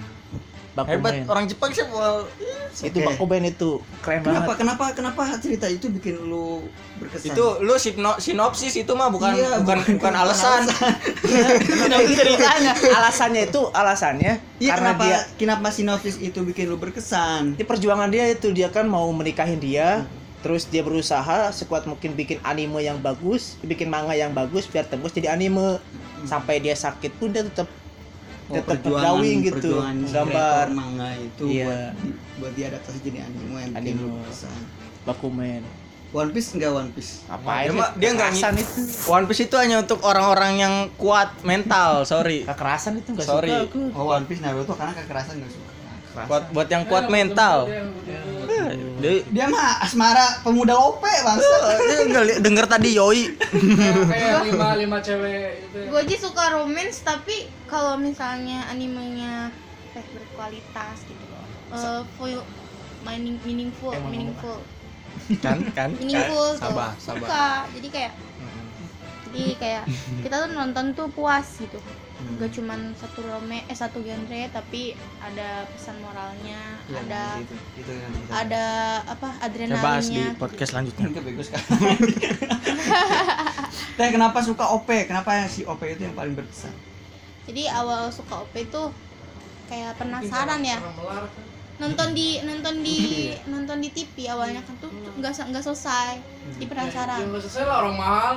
[0.72, 0.94] Bakumen.
[0.96, 2.24] hebat orang Jepang sih mau
[2.70, 3.08] Itu Oke.
[3.08, 4.54] Bakumen itu keren Kenapa?
[4.54, 4.58] banget.
[4.58, 4.84] Kenapa?
[4.94, 7.32] Kenapa cerita itu bikin lu berkesan?
[7.32, 12.72] itu lu sipno, sinopsis itu mah bukan Iya, bukan bukan alasan Sinopsis ceritanya.
[12.94, 17.56] alasannya itu alasannya Iya karena kenapa dia kenapa sinopsis itu bikin lu berkesan?
[17.56, 20.06] di perjuangan dia itu dia kan mau menikahin dia
[20.40, 25.12] terus dia berusaha sekuat mungkin bikin anime yang bagus bikin manga yang bagus biar tembus
[25.12, 25.84] jadi anime
[26.24, 27.68] sampai dia sakit pun dia tetap
[28.52, 29.72] tetap perjuangan- drawing gitu
[30.08, 31.66] gambar manga itu Iya.
[31.66, 34.26] buat di- buat diadaptasi jadi anime yang Anime.
[35.04, 35.62] Bakumen
[36.10, 37.22] One Piece enggak One Piece.
[37.24, 37.66] Ngapain?
[37.66, 38.82] Dia mah- dia nggak kekerasan itu.
[39.08, 42.42] One Piece itu hanya untuk orang-orang yang kuat mental, sorry.
[42.44, 43.54] Kekerasan itu enggak Sorry.
[43.54, 43.82] suka aku.
[43.94, 45.70] Oh One Piece Naruto karena kekerasan nggak suka.
[46.26, 47.70] Buat buat yang kuat mental.
[49.00, 51.56] Dia Dia mah asmara pemuda lope bangsa.
[51.80, 53.24] dia denger tadi Yoi.
[54.12, 55.80] kayak lima lima cewek itu.
[55.88, 59.50] Gue aja suka romance tapi kalau misalnya animenya
[59.96, 61.46] eh, berkualitas gitu loh.
[61.74, 62.44] Eh, full
[63.08, 64.60] meaning, meaningful meaningful.
[65.40, 65.96] Kan kan.
[65.96, 66.70] meaningful tuh.
[66.70, 67.28] Sabar, sabar.
[67.28, 67.48] suka.
[67.80, 68.14] Jadi kayak
[69.30, 69.84] jadi kayak
[70.26, 71.78] kita tuh nonton tuh puas gitu
[72.20, 77.92] gak cuman satu rome eh satu genre tapi ada pesan moralnya Iya, ada itu itu
[77.92, 78.66] yang kita ada
[79.06, 81.06] apa Kita bahas di adrenalinnya podcast selanjutnya.
[81.40, 82.14] Sekali.
[83.98, 84.90] Teh kenapa suka OP?
[85.06, 86.76] Kenapa si OP itu yang paling berkesan?
[87.46, 88.84] jadi awal suka OP itu
[89.66, 91.26] kayak penasaran ya kan.
[91.80, 92.98] nonton di nonton di
[93.32, 93.42] Iya.
[93.48, 97.64] nonton di TV awalnya kan tuh nggak se- nggak selesai di yang penasaran nggak selesai
[97.64, 98.36] lah orang mahal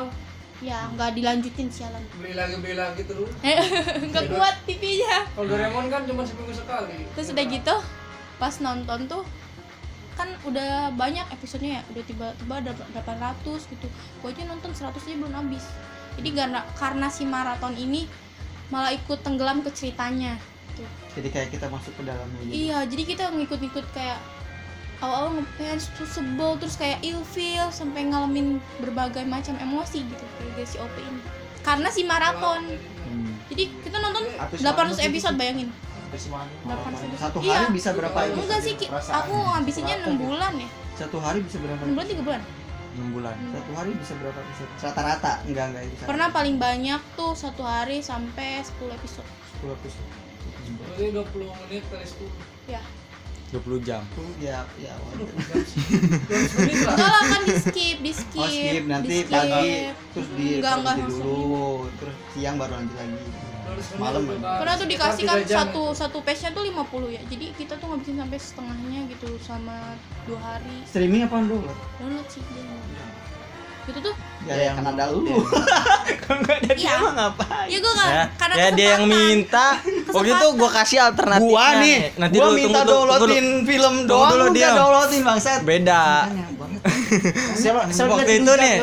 [0.62, 3.31] ya nggak dilanjutin sialan beli lagi beli lagi terus
[4.11, 5.27] nggak kuat TV-nya.
[5.35, 7.03] Kalau Doraemon kan cuma seminggu sekali.
[7.18, 7.77] Terus udah gitu
[8.38, 9.22] pas nonton tuh
[10.14, 11.83] kan udah banyak episodenya ya.
[11.90, 13.87] Udah tiba-tiba ada 800 gitu.
[14.22, 15.66] Gue aja nonton 100 aja belum habis.
[16.20, 18.07] Jadi karena karena si maraton ini
[18.70, 20.38] malah ikut tenggelam ke ceritanya
[20.72, 20.85] gitu.
[21.20, 22.53] Jadi kayak kita masuk ke dalamnya gitu.
[22.55, 24.18] Iya, jadi kita ngikut-ngikut kayak
[25.03, 30.79] awal-awal ngefans terus sebel terus kayak ilfeel sampai ngalamin berbagai macam emosi gitu kayak si
[30.79, 31.21] OP ini.
[31.61, 32.62] Karena si maraton.
[33.03, 33.35] Hmm.
[33.51, 35.69] Jadi kita nonton Habis 800 episode bayangin.
[36.12, 37.19] 800 episode.
[37.19, 37.75] Satu hari Iya.
[37.75, 38.43] bisa berapa episode?
[38.47, 38.87] Enggak sih, Ki.
[38.88, 40.69] aku ngabisinnya 6 bulan ya.
[40.95, 41.83] Satu hari bisa berapa?
[41.83, 42.43] 6 bulan 3 bulan.
[42.93, 43.37] 6 bulan.
[43.49, 44.71] Satu hari bisa berapa episode?
[44.79, 46.03] Rata-rata enggak enggak itu.
[46.05, 49.29] Pernah paling banyak tuh satu hari sampai 10 episode.
[49.59, 50.09] 10 episode.
[50.79, 52.31] Berarti 20 menit kali 10
[52.69, 52.83] Ya.
[53.53, 54.01] 20 jam.
[54.17, 54.97] Tuh, Ya, ya.
[54.97, 55.29] waduh.
[55.29, 58.41] 20 Enggak lah kan di skip, di skip.
[58.41, 59.29] Oh, skip nanti di skip.
[59.29, 59.71] pagi
[60.12, 63.21] terus di enggak enggak dulu, terus siang baru lanjut lagi.
[63.62, 64.23] 20 Malam.
[64.41, 65.59] Karena tuh dikasih kan tiga jam.
[65.65, 67.23] satu satu page-nya tuh 50 ya.
[67.25, 69.77] Jadi kita tuh ngabisin sampai setengahnya gitu sama
[70.25, 70.77] dua hari.
[70.85, 71.69] Streaming apa dulu?
[71.97, 72.69] Download sih dia.
[73.83, 74.14] Gitu tuh.
[74.42, 75.23] Ya, ya kan ada lu.
[76.23, 76.95] Kalau enggak ada dia Iya.
[76.99, 77.66] mah ngapain?
[77.66, 79.66] Ya gua enggak Ya, karena ya dia yang minta.
[80.14, 81.51] Waktu itu gua kasih alternatifnya.
[81.51, 84.75] Gua nih, Nanti gua dulu, minta tunggu, tunggu, tunggu downloadin film doang, dulu, diam.
[84.75, 85.61] downloadin bangsat.
[85.62, 86.03] Beda.
[87.55, 87.87] Siapa?
[87.88, 88.75] siapa waktu itu nih,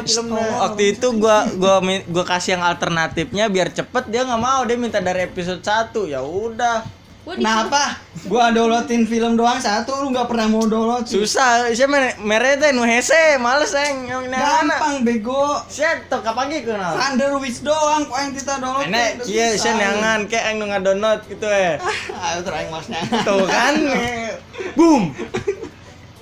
[0.56, 4.78] waktu itu gua gua mi- gua kasih yang alternatifnya biar cepet dia nggak mau dia
[4.78, 6.86] minta dari episode 1 ya udah
[7.20, 8.00] Gua Kenapa?
[8.26, 11.04] Gua downloadin film doang satu, lu nggak pernah mau download.
[11.06, 15.62] susah siapa merete nu hese males yang ini anak Gampang bego.
[15.68, 18.88] siapa tuh kapan gitu kenal Thunder Witch doang kok yang kita download.
[18.88, 21.76] Enek, cia sian yangan kayak yang nu ngadownload gitu eh.
[22.24, 23.02] Ayo terakhir masnya.
[23.22, 23.76] Tuh kan.
[24.00, 24.34] eh.
[24.74, 25.12] Boom.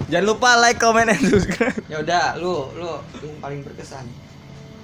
[0.08, 1.76] Jangan lupa like, comment, and subscribe.
[1.92, 4.08] Ya udah, lu lu yang paling berkesan.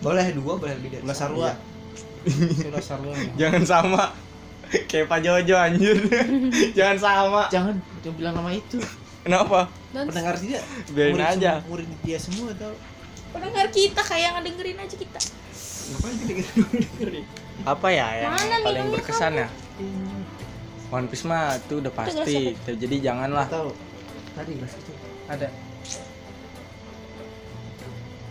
[0.04, 1.40] Boleh dua, boleh lebih dari satu.
[1.40, 1.52] Sarua.
[2.28, 2.80] Iya.
[2.84, 3.16] Sarua.
[3.40, 4.04] Jangan sama.
[4.90, 5.98] Kayak Pak Jojo anjir.
[6.78, 7.44] Jangan sama.
[7.48, 8.78] Jangan jangan bilang nama itu.
[9.24, 9.72] Kenapa?
[9.90, 10.60] dan Pendengar dia.
[10.90, 11.52] Biarin murid aja.
[11.56, 12.76] semua- Murid dia semua tau.
[13.30, 15.20] pendengar kita kayak ngedengerin aja kita.
[15.90, 17.26] Ngapain dengerin?
[17.64, 19.48] Apa ya yang Mana paling minumnya berkesan ya?
[20.90, 22.54] One Piece mah itu udah pasti.
[22.62, 23.48] Jadi janganlah.
[23.48, 23.74] Tahu.
[24.34, 24.94] Tadi gelas itu.
[25.26, 25.48] Ada.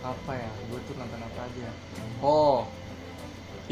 [0.03, 0.49] Apa ya?
[0.67, 1.69] Gue tuh nonton apa aja?
[2.19, 2.63] Oh.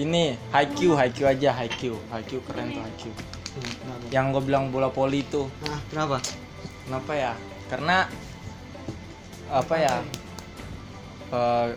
[0.01, 1.97] Ini Haikyuu, Haikyuu aja Haikyuu.
[2.09, 3.13] Haikyuu keren tuh Haikyuu.
[3.13, 4.09] Hmm?
[4.09, 5.45] Yang gue bilang bola poli tuh.
[5.61, 6.17] Nah, kenapa?
[6.87, 7.31] Kenapa ya?
[7.69, 7.97] Karena
[9.51, 9.95] apa ya?
[11.29, 11.67] Eh,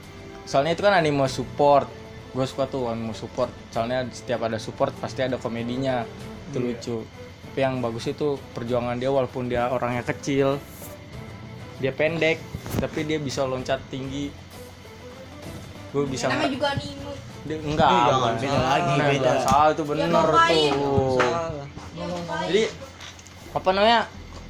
[0.46, 1.84] soalnya itu kan anime support.
[2.32, 3.52] Gue suka tuh anime support.
[3.68, 6.06] Soalnya setiap ada support pasti ada komedinya.
[6.48, 6.96] Itu lucu.
[7.52, 10.56] Tapi yang bagus itu perjuangan dia walaupun dia orangnya kecil.
[11.78, 12.38] Dia pendek,
[12.80, 14.30] tapi dia bisa loncat tinggi.
[15.92, 17.12] Gue bisa Namanya nge- juga anime.
[17.44, 19.32] Dia, enggak, Eh, jangan, beda lagi, Nah, beda.
[19.38, 20.72] Salah itu bener ngapain?
[20.72, 21.20] tuh.
[21.20, 21.66] Salah.
[22.44, 22.62] Jadi
[23.52, 24.00] apa namanya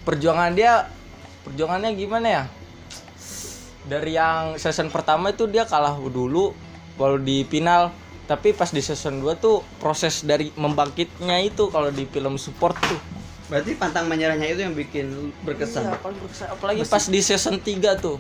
[0.02, 0.72] perjuangan dia
[1.42, 2.44] perjuangannya gimana ya?
[3.84, 6.56] Dari yang season pertama itu dia kalah dulu
[6.96, 7.92] kalau di final
[8.24, 12.96] tapi pas di season 2 tuh proses dari membangkitnya itu kalau di film support tuh
[13.44, 15.84] Berarti pantang menyerahnya itu yang bikin berkesan.
[15.84, 16.48] Iya, paling berkesan.
[16.48, 18.16] apalagi pas di season 3 tuh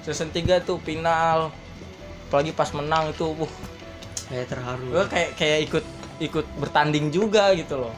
[0.00, 1.52] season 3 tuh final
[2.24, 3.52] apalagi pas menang itu uh
[4.28, 4.84] Kayak terharu.
[4.86, 5.84] gue kayak kayak ikut
[6.18, 7.94] ikut bertanding juga gitu loh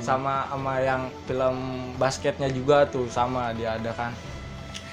[0.00, 1.56] sama sama yang film
[1.94, 4.10] basketnya juga tuh sama dia ada kan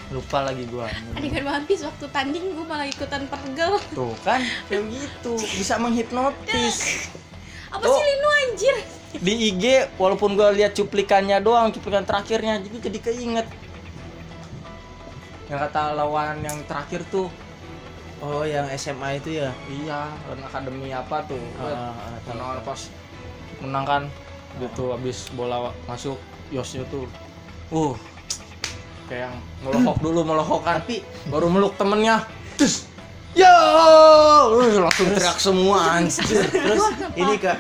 [0.10, 3.80] lupa lagi gua Adegan One Piece waktu tanding gue malah ikutan pergel.
[3.90, 7.08] tuh kan kayak gitu bisa menghipnotis
[7.72, 7.96] Apa Oh.
[7.96, 8.76] sih Lino anjir?
[9.14, 9.64] di IG
[9.96, 13.48] walaupun gua lihat cuplikannya doang cuplikan terakhirnya jadi jadi keinget
[15.48, 17.28] yang kata lawan yang terakhir tuh
[18.22, 19.50] Oh, yang SMA itu ya.
[19.66, 21.42] iya lawan akademi apa tuh?
[21.58, 22.82] Ah, ah, ah, menang pas
[23.62, 24.04] menang kan
[24.62, 27.08] gitu habis bola masuk yosnya tuh
[27.72, 27.96] uh.
[29.08, 30.86] kayak yang melohok dulu melohok kan.
[30.86, 31.02] Tapi
[31.34, 32.22] baru meluk temennya
[32.62, 32.86] terus?
[33.32, 33.48] Yo!
[33.48, 36.44] Uh, langsung teriak semua anjir.
[36.52, 36.84] Terus?
[37.16, 37.58] Ini kak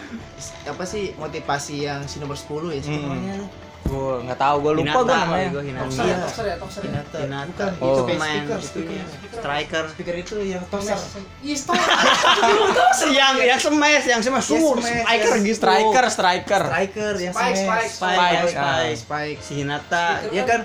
[0.67, 3.47] apa sih motivasi yang si nomor 10 ya Hmm.
[3.91, 5.83] Gue nggak tahu gue lupa Hinata, gue namanya gua Hinata.
[5.83, 6.07] Toxer Iya.
[6.07, 6.87] ya, toxer ya, toxer ya.
[6.87, 7.17] Hinata.
[7.19, 7.65] Hinata.
[7.67, 7.89] Bukan, Oh.
[7.91, 10.95] itu pemain speaker, striker Speaker itu yang Toxer.
[10.95, 11.21] toxer.
[11.41, 11.75] Iya, stop.
[13.11, 17.89] yang yang smash yang smash Yes, sur striker gitu striker striker Striker yang Spike, smash.
[17.89, 19.43] spike, Spike, Spike, Spike, ah.
[19.43, 20.61] Si Hinata Ya kan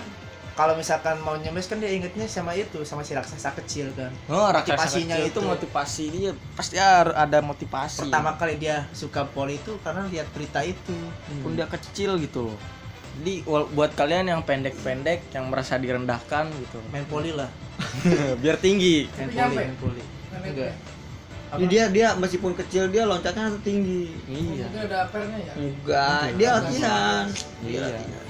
[0.54, 4.08] kalau misalkan mau nyemes kan dia ingetnya sama itu sama si raksasa kecil kan.
[4.26, 5.44] oh raksasa Motivasinya kecil itu itu.
[5.44, 10.62] motivasi dia pasti har- ada motivasi Pertama kali dia suka poli itu karena lihat berita
[10.62, 10.96] itu.
[11.44, 12.56] pun dia kecil gitu loh
[13.16, 17.48] jadi buat kalian yang pendek-pendek yang merasa direndahkan gitu Main poli lah.
[18.42, 20.02] biar tinggi Main poli, main poli.
[20.36, 20.74] Enggak.
[21.46, 25.52] Ini dia dia meskipun kecil dia loncatnya tinggi iya Mungkin ada pernya ya.
[25.54, 27.24] enggak dia latihan
[27.62, 27.80] dia Iya.
[27.88, 28.24] latihan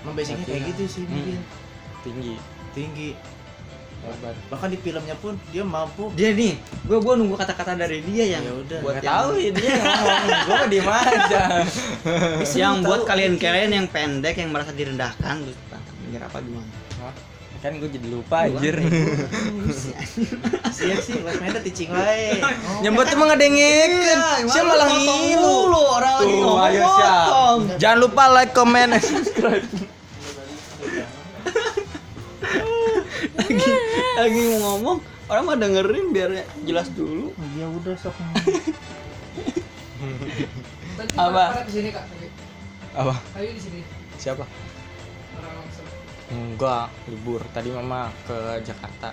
[0.00, 1.40] Emang basicnya kayak gitu sih mungkin.
[2.00, 2.34] tinggi
[2.70, 3.10] Tinggi.
[4.04, 4.34] Hebat.
[4.52, 6.12] Bahkan di filmnya pun dia mampu.
[6.12, 9.50] Dia nih gua gua nunggu kata-kata dari dia yang Ya udah, buat yang, tahu ya
[9.56, 10.22] dia ngomong.
[10.44, 11.40] Gue mah diem aja.
[12.64, 13.44] Yang buat kalian mungkin.
[13.48, 15.56] kalian yang pendek yang merasa direndahkan terus
[16.04, 16.70] mikir apa gimana?
[17.00, 17.14] Hah?
[17.64, 18.76] kan gue jadi lupa anjir.
[20.84, 22.44] Iya sih, West Menda teaching lain.
[22.84, 24.18] nyebut emang ada yang ngeken
[24.52, 26.60] siapa malah ngilu lu orang lagi ngomong.
[26.76, 27.26] siap.
[27.80, 29.64] Jangan lupa like, comment, and subscribe.
[33.34, 33.70] Lagi
[34.18, 36.30] lagi ngomong orang mah dengerin biar
[36.62, 38.14] jelas dulu Ya udah sok.
[41.18, 41.64] Apa?
[42.94, 43.14] Apa?
[43.34, 43.80] Ayo di sini.
[44.20, 44.46] Siapa?
[45.38, 45.86] Orang langsung.
[46.30, 47.42] Enggak, libur.
[47.50, 49.10] Tadi mama ke Jakarta.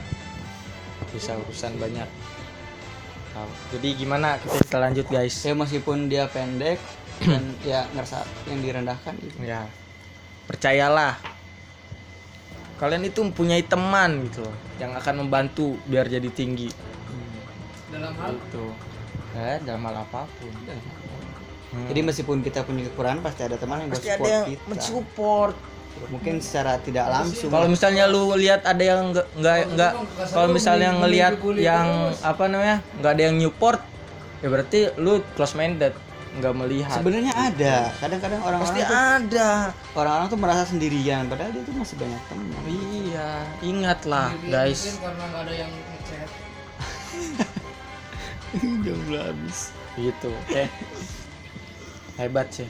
[1.09, 2.09] Bisa urusan banyak.
[3.71, 5.35] Jadi gimana kita, kita lanjut guys?
[5.39, 6.77] ya meskipun dia pendek
[7.31, 9.65] dan ya ngerasa yang direndahkan gitu Ya.
[10.45, 11.15] Percayalah.
[12.81, 16.73] Kalian itu mempunyai teman gitu loh yang akan membantu biar jadi tinggi.
[17.93, 18.65] Dalam hal Gitu.
[19.37, 20.49] Eh, dalam hal apa pun.
[21.71, 21.87] Hmm.
[21.87, 25.55] jadi meskipun kita punya kekurangan pasti ada teman yang pasti ada yang kita mensupport.
[26.11, 29.93] mungkin secara tidak langsung Kalau misalnya lu lihat ada yang nggak nggak nggak
[30.35, 33.79] kalau misalnya ngelihat yang apa namanya nggak ada yang Newport
[34.43, 35.95] ya berarti lu close minded
[36.31, 36.95] nggak melihat.
[36.95, 39.49] sebenarnya ada kadang-kadang orang-orang Pasti tuh, ada.
[39.93, 44.79] orang-orang tuh merasa sendirian padahal dia tuh masih banyak teman Iya, ingatlah Mungkin- guys.
[44.81, 46.29] Mungkin karena nggak ada yang ngechat.
[48.83, 49.59] belum habis
[49.93, 50.29] Gitu.
[50.31, 50.63] Oke.
[52.15, 52.67] Hebat sih.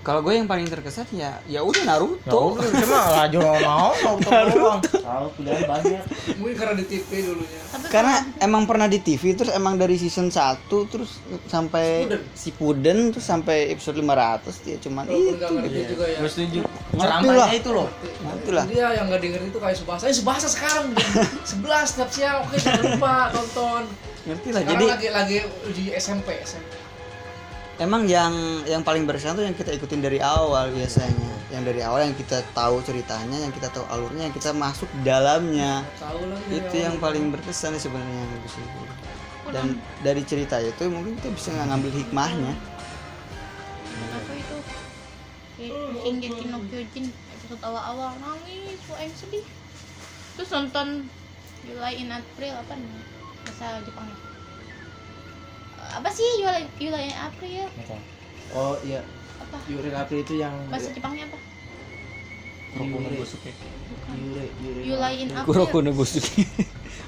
[0.00, 4.80] Kalau gue yang paling terkesan ya ya udah Naruto Tuh, cuma aja mau mau doang.
[4.80, 6.02] Tahu pilihan banyak.
[6.40, 7.60] Mungkin karena di TV dulunya.
[7.92, 13.28] Karena emang pernah di TV terus emang dari season 1 terus sampai si Puden terus
[13.28, 16.18] sampai episode 500 dia cuman Walaupun itu ngerti juga ya.
[16.24, 16.60] Gue setuju.
[16.64, 17.48] Ngerti Ceramahnya lah.
[17.52, 17.88] itu loh.
[18.24, 20.04] Nah, itulah Dia yang nggak denger itu kayak Subasa.
[20.08, 21.10] Eh Subasa sekarang jam
[21.44, 22.36] 11 setiap siang.
[22.48, 23.82] Oke jangan lupa tonton.
[24.20, 25.36] ngerti lah Sekarang jadi lagi lagi
[25.76, 26.40] di SMP.
[26.40, 26.89] SMP.
[27.80, 28.32] Emang yang
[28.68, 31.32] yang paling berkesan tuh yang kita ikutin dari awal biasanya.
[31.50, 35.02] Yang dari awal yang kita tahu ceritanya yang kita tahu alurnya yang kita masuk di
[35.02, 35.82] dalamnya.
[35.98, 38.80] Tahu lah dia itu yang paling berkesan sebenarnya yang bagus itu.
[39.50, 39.66] dan
[40.06, 42.54] dari cerita itu mungkin kita bisa ngambil hikmahnya.
[44.14, 44.56] Apa itu?
[46.06, 48.14] Shingeki no Kyojin episode awal-awal.
[48.22, 49.42] Nangis kok yang sedih.
[50.38, 51.10] Terus nonton
[51.66, 53.02] July in April apa nih
[53.42, 54.29] bahasa Jepangnya
[55.92, 56.26] apa sih
[56.76, 57.64] July in April
[58.50, 59.00] Oh iya,
[59.38, 61.38] apa Yuri April itu yang bahasa Jepangnya apa
[62.72, 63.18] Yuri.
[64.10, 64.80] Yuri, Yuri.
[64.86, 66.46] July in Kuroko April no Bosuke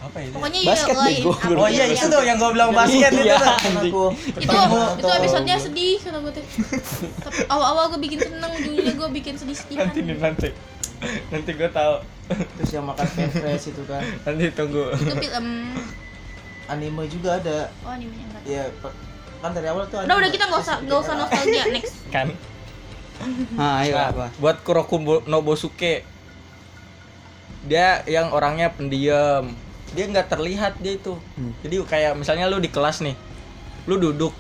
[0.03, 0.35] Apa ini?
[0.35, 0.97] pokoknya Basket.
[0.99, 3.55] April Oh iya itu tuh yang gue bilang basket itu Iya, tuh.
[3.79, 4.05] Aku.
[4.35, 4.59] itu
[4.99, 9.99] itu episodenya sedih kata gue Tapi awal-awal gue bikin seneng ujungnya gue bikin sedih-sedihan Nanti
[10.01, 10.49] nih nanti.
[11.29, 11.95] Nanti gue tahu.
[12.57, 14.03] Terus yang makan pen fresh itu kan.
[14.25, 14.91] Nanti tunggu.
[14.93, 15.47] itu film
[16.65, 17.71] Anime juga ada.
[17.83, 18.97] oh animenya Ya pe-
[19.39, 21.95] kan dari awal tuh udah udah kita nggak usah nggak usah nostalgia next.
[22.15, 22.31] Kan.
[23.53, 24.27] nah ayo Nah, apa?
[24.37, 26.03] buat Kuroko Bo- no Bosuke
[27.63, 29.55] dia yang orangnya pendiam.
[29.93, 31.15] Dia nggak terlihat dia itu.
[31.37, 31.53] Hmm.
[31.61, 33.15] jadi kayak misalnya lu di kelas nih
[33.85, 34.31] lu duduk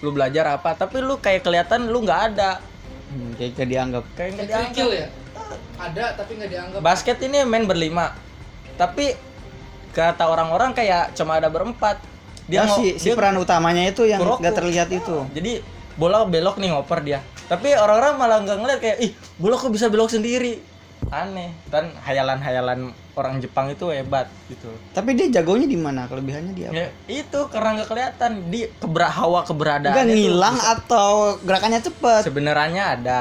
[0.00, 2.60] lu belajar apa tapi lu kayak kelihatan lu nggak ada.
[3.08, 4.04] Hmm, kayak kayak dianggap.
[4.14, 4.92] Kayak nggak kerikil dianggap.
[4.94, 5.08] ya.
[5.78, 6.80] Ada tapi nggak dianggap.
[6.80, 8.12] basket ini main berlima.
[8.74, 9.12] Tapi
[9.90, 12.00] kata orang-orang kayak cuma ada berempat
[12.46, 15.16] dia mau- si, si dia- peran utamanya itu yang nggak terlihat itu.
[15.30, 15.62] Jadi
[15.94, 17.20] bola belok nih ngoper dia.
[17.46, 20.58] Tapi orang-orang malah nggak ngeliat kayak ih bola kok bisa belok sendiri?
[21.10, 21.52] Aneh.
[21.66, 24.70] Dan hayalan-hayalan orang Jepang itu hebat gitu.
[24.94, 26.08] Tapi dia jagonya di mana?
[26.08, 26.78] Kelebihannya dia apa?
[26.78, 28.30] ya, itu karena nggak kelihatan.
[28.48, 32.22] Di kebera hawa keberadaan Enggak ngilang atau gerakannya cepet.
[32.24, 33.20] sebenarnya ada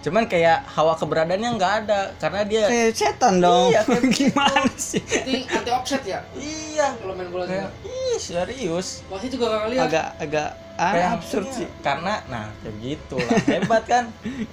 [0.00, 3.68] cuman kayak hawa keberadaannya nggak ada karena dia Kayak setan dong.
[3.68, 5.02] Iya, kayak gimana sih?
[5.04, 7.84] Ini anti offset ya iya kalau main bola kayak juga.
[7.86, 9.84] ih serius Wasit juga gak ngeliat.
[9.86, 11.68] Agak agak aneh Kayak absurd iya, sih.
[11.80, 14.04] karena nah kayak gitu lah hebat kan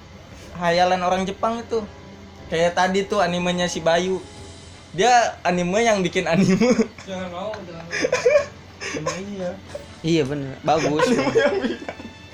[0.60, 1.80] hayalan orang Jepang itu
[2.48, 4.20] kayak tadi tuh animenya si Bayu
[4.92, 6.60] dia anime yang bikin anime
[7.04, 7.96] Jangan mau, jangan mau.
[9.32, 9.50] iya
[10.00, 11.08] Iya bener, bagus.
[11.08, 11.80] anime yang bikin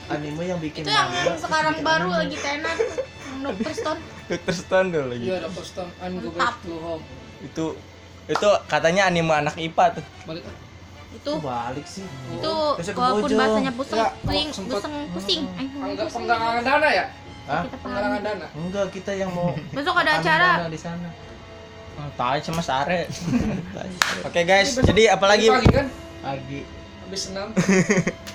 [0.06, 3.74] itu yang manga, sekarang baru bikin lagi tenar yang Dr.
[3.74, 4.54] Stone Dr.
[4.54, 7.04] Stone dulu lagi Iya, ada Boston and go back to home.
[7.42, 7.66] itu
[8.26, 10.44] itu katanya anime anak IPA tuh Balik.
[11.14, 11.42] itu anime.
[11.42, 13.36] Balik sih itu Terus ke walaupun Bojo.
[13.36, 16.12] bahasanya pusing Ya, pusing sempet- pusing pusing pusing.
[16.14, 17.06] Penggalangan dana ya?
[17.44, 17.64] Hah?
[17.76, 18.46] Penggalangan dana.
[18.54, 21.10] enggak kita yang mau besok ada acara di sana
[21.94, 23.06] Hmm, tahu cuma sare
[24.24, 25.88] oke guys jadi apalagi Pagi kan?
[26.20, 26.66] pagi
[27.06, 27.54] Habis senam.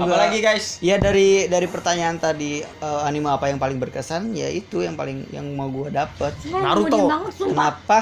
[0.00, 4.32] apalagi guys Ya dari dari pertanyaan tadi eh, anime apa yang paling berkesan?
[4.32, 6.32] Ya itu yang paling yang mau gua dapet.
[6.48, 7.98] Naruto banget sumpah Kenapa?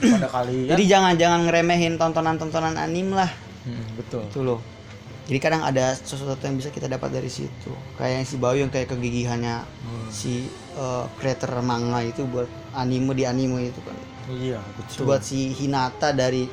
[0.00, 3.30] pada kalian Jadi jangan jangan ngeremehin tontonan-tontonan anime lah.
[3.66, 4.60] Hmm, betul Itu loh.
[5.26, 7.74] Jadi kadang ada sesuatu yang bisa kita dapat dari situ.
[7.98, 9.66] Kayak yang si Bayu yang kayak kegigihannya
[10.08, 10.46] si
[10.78, 12.46] eh, creator manga itu buat
[12.78, 13.96] anime di anime itu kan.
[14.26, 16.50] iya betul buat si Hinata dari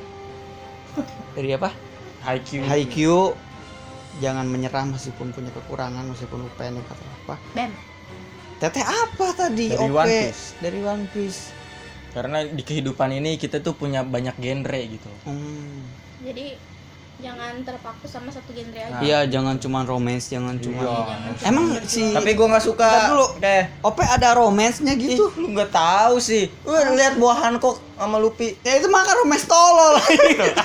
[1.34, 1.70] dari apa?
[2.24, 3.22] Haikyuu Haikyuu
[4.18, 7.34] jangan menyerah meskipun punya kekurangan meskipun pendek atau apa.
[7.52, 7.72] bam
[8.54, 9.66] Teteh apa tadi?
[9.68, 9.96] Dari OP?
[9.96, 10.42] One Piece.
[10.58, 11.40] Dari One Piece.
[12.14, 15.82] karena di kehidupan ini kita tuh punya banyak genre gitu Hmm.
[16.22, 16.54] jadi
[17.16, 20.82] jangan terpaku sama satu genre aja Iya, jangan cuma romance, jangan cuma.
[20.82, 20.96] Iya.
[21.46, 23.26] Emang si tapi gua nggak suka Bentar dulu.
[23.38, 25.24] deh OP ada romance-nya Ih, gitu.
[25.36, 29.46] lu nggak tahu sih lu lihat buah Hancock sama Luffy Ya itu mah kan romance
[29.46, 29.94] tolol.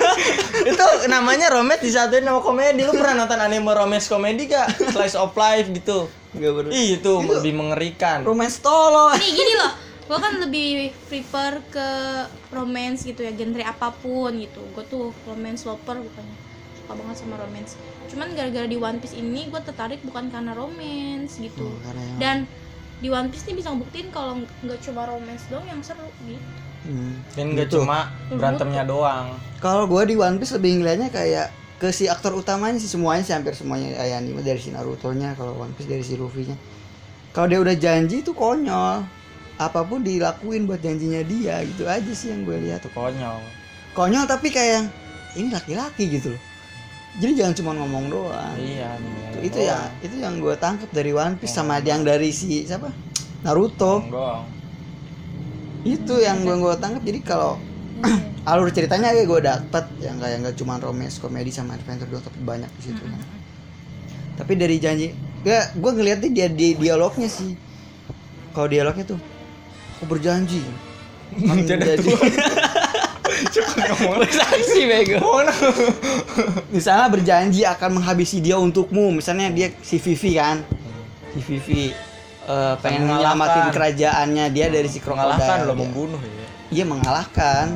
[0.66, 5.32] itu namanya romance disatuin sama komedi lu pernah nonton anime romance komedi gak slice of
[5.34, 6.70] life gitu Enggak bener.
[6.70, 9.10] Ih, itu lebih mengerikan Romance tolol.
[9.14, 9.72] nih gini loh
[10.10, 10.68] gue kan lebih
[11.06, 11.88] prefer ke
[12.50, 16.36] romance gitu ya genre apa pun gitu gue tuh romance lover bukannya
[16.76, 21.38] suka banget sama romance cuman gara-gara di One Piece ini gue tertarik bukan karena romance
[21.38, 22.36] gitu Hmm, karena yang- dan
[22.98, 26.42] di One Piece ini bisa ngebuktiin kalau nggak cuma romance dong yang seru gitu
[26.80, 27.12] Hmm.
[27.30, 27.78] dan nggak Gitu.
[27.78, 31.46] cuma berantemnya doang Kalau gua di One Piece lebih ngeliatnya kayak
[31.76, 35.54] ke si aktor utamanya sih semuanya sih hampir semuanya kayak anime dari si Naruto-nya kalau
[35.54, 36.56] One Piece dari si Luffy-nya.
[37.30, 39.04] Kalau dia udah janji itu konyol.
[39.60, 42.80] Apa pun dilakuin buat janjinya dia gitu aja sih yang gue lihat.
[42.80, 43.44] itu konyol
[43.92, 44.86] Konyol tapi kayak yang
[45.36, 46.42] ini laki-laki gitu loh.
[47.20, 48.54] Jadi jangan cuma ngomong doang.
[48.56, 48.96] iya
[49.28, 52.88] Itu, itu ya itu yang gue tangkap dari One Piece sama yang dari si siapa?
[53.44, 54.00] Naruto.
[54.08, 54.48] doang
[55.84, 57.02] Itu yang gue gue tangkap.
[57.04, 57.60] Jadi kalau
[58.50, 62.40] alur ceritanya kayak gue dapet yang kayak nggak cuma romance komedi sama adventure doang tapi
[62.40, 63.04] banyak di situ
[64.40, 65.12] tapi dari janji
[65.44, 67.52] gak gue ngeliatnya dia di dialognya sih
[68.56, 69.20] kalau dialognya tuh
[70.00, 70.64] aku berjanji.
[71.36, 72.00] Menjadi
[74.24, 75.20] bersaksi bego.
[76.72, 79.12] Misalnya berjanji akan menghabisi dia untukmu.
[79.12, 80.64] Misalnya dia si Vivi kan.
[81.36, 81.92] Si Vivi
[82.48, 86.46] eh, pengen nyelamatin kerajaannya dia dari si krokodil mengalahkan lo membunuh ya.
[86.80, 87.66] Iya mengalahkan.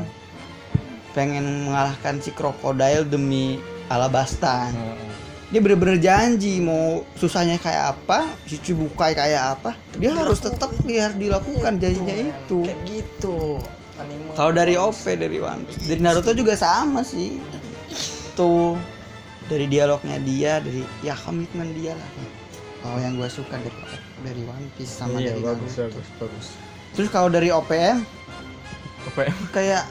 [1.13, 3.61] Pengen mengalahkan si krokodil demi
[3.93, 4.73] Alabastan.
[5.55, 11.15] Dia bener-bener janji mau susahnya kayak apa, si Cibukai kayak apa, dia harus tetap biar
[11.15, 12.67] dilakukan janjinya itu.
[12.67, 13.63] kayak gitu
[14.35, 17.39] Kalau dari OP dari One Piece, dari Naruto juga sama sih.
[18.35, 18.75] Tuh
[19.47, 22.11] dari dialognya dia, dari ya komitmen dia lah.
[22.83, 23.79] Kalau yang gue suka dari
[24.27, 26.03] dari One Piece sama iya dari bagus Naruto.
[26.03, 26.47] bagus bagus
[26.99, 28.03] Terus kalau dari OPM
[29.15, 29.85] ya kayak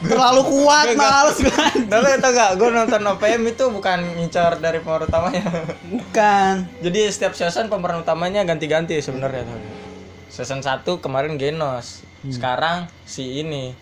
[0.00, 1.64] terlalu kuat, males gue.
[1.86, 5.44] Tapi tau gak, gue nonton OPM itu bukan ngincar dari pemeran utamanya
[5.86, 6.54] Bukan.
[6.80, 9.58] Jadi setiap season pemeran utamanya ganti-ganti sebenarnya tuh.
[10.30, 13.74] Season 1 kemarin Genos Sekarang si ini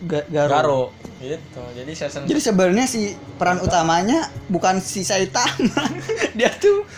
[0.00, 0.48] Ga- Garo.
[0.48, 0.82] Garo
[1.20, 5.84] Gitu, jadi season Jadi sebenarnya si peran utamanya bukan si Saitama.
[6.38, 6.88] Dia tuh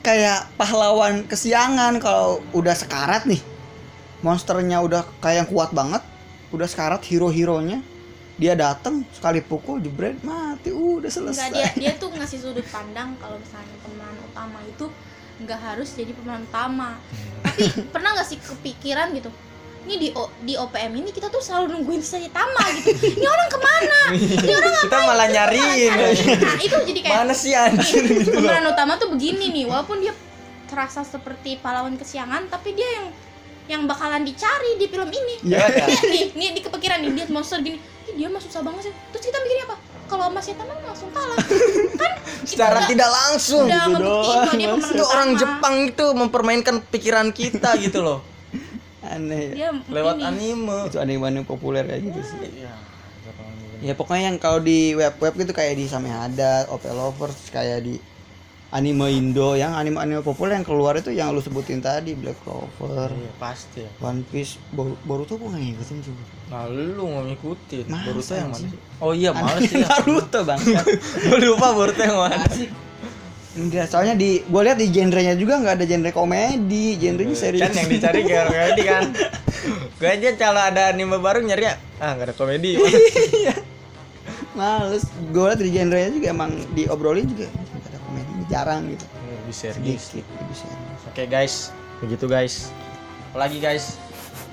[0.00, 3.40] kayak pahlawan kesiangan kalau udah sekarat nih.
[4.20, 6.04] Monsternya udah kayak kuat banget,
[6.52, 7.80] udah sekarat hero-heronya.
[8.40, 11.52] Dia datang sekali pukul jebret mati udah Enggak selesai.
[11.52, 14.88] dia dia tuh ngasih sudut pandang kalau misalnya pemeran utama itu
[15.40, 16.96] nggak harus jadi pemeran utama.
[17.44, 17.62] Tapi
[17.92, 19.28] pernah nggak sih kepikiran gitu?
[19.80, 22.92] Ini di O- di OPM ini kita tuh selalu nungguin Saitama gitu.
[23.16, 24.00] Ini orang ke mana?
[24.44, 25.92] Ini orang Kita malah nyariin
[26.36, 30.12] Nah itu jadi kayak Mana sih anjir gitu pemeran utama tuh begini nih, walaupun dia
[30.68, 33.08] terasa seperti pahlawan kesiangan, tapi dia yang
[33.70, 35.34] yang bakalan dicari di film ini.
[35.46, 35.66] Iya.
[36.10, 37.78] nih nih di kepikiran nih lihat monster gini.
[38.10, 38.92] Ih, dia mah susah banget sih.
[39.14, 39.76] Terus kita mikirnya apa?
[40.10, 41.38] Kalau sama setan mah langsung kalah?
[42.02, 42.12] Kan
[42.42, 43.70] secara tidak langsung.
[43.70, 45.28] udah gitu doang, dia itu orang.
[45.38, 48.18] Jepang itu mempermainkan pikiran kita gitu loh.
[49.06, 49.54] Aneh.
[49.54, 50.26] Dia lewat ini.
[50.26, 50.78] anime.
[50.90, 52.38] Itu anime-anime populer kayak gitu sih.
[52.66, 52.74] Iya.
[53.80, 57.96] ya pokoknya yang kalau di web-web gitu kayak di Samehada, Opel Lovers kayak di
[58.70, 63.30] anime Indo yang anime-anime populer yang keluar itu yang lu sebutin tadi Black Clover, Iya,
[63.36, 63.90] pasti ya.
[63.98, 66.22] One Piece, Boru- Boruto gua nggak ngikutin juga.
[66.48, 67.84] Nah, lu nggak ngikutin.
[67.86, 68.70] Masa Boruto yang mana sih?
[68.70, 68.78] sih?
[68.98, 69.74] Oh iya, males sih.
[69.76, 69.90] ya.
[69.90, 70.60] Naruto bang.
[71.26, 72.46] Gue lupa Boruto yang mana.
[73.50, 77.66] Enggak, soalnya di gua lihat di genrenya juga nggak ada genre komedi, genrenya serius.
[77.66, 79.04] Kan yang dicari kayak komedi kan.
[79.98, 82.78] Gue aja kalau ada anime baru nyari ya, ah nggak ada komedi.
[84.54, 85.02] Males.
[85.30, 87.50] Gua lihat di genrenya juga emang diobrolin juga
[88.50, 89.06] jarang gitu.
[89.46, 90.02] Lebih serius.
[90.10, 91.00] Sedikit lebih serius.
[91.06, 91.54] Oke guys,
[92.02, 92.54] begitu guys.
[93.30, 93.94] Apalagi guys.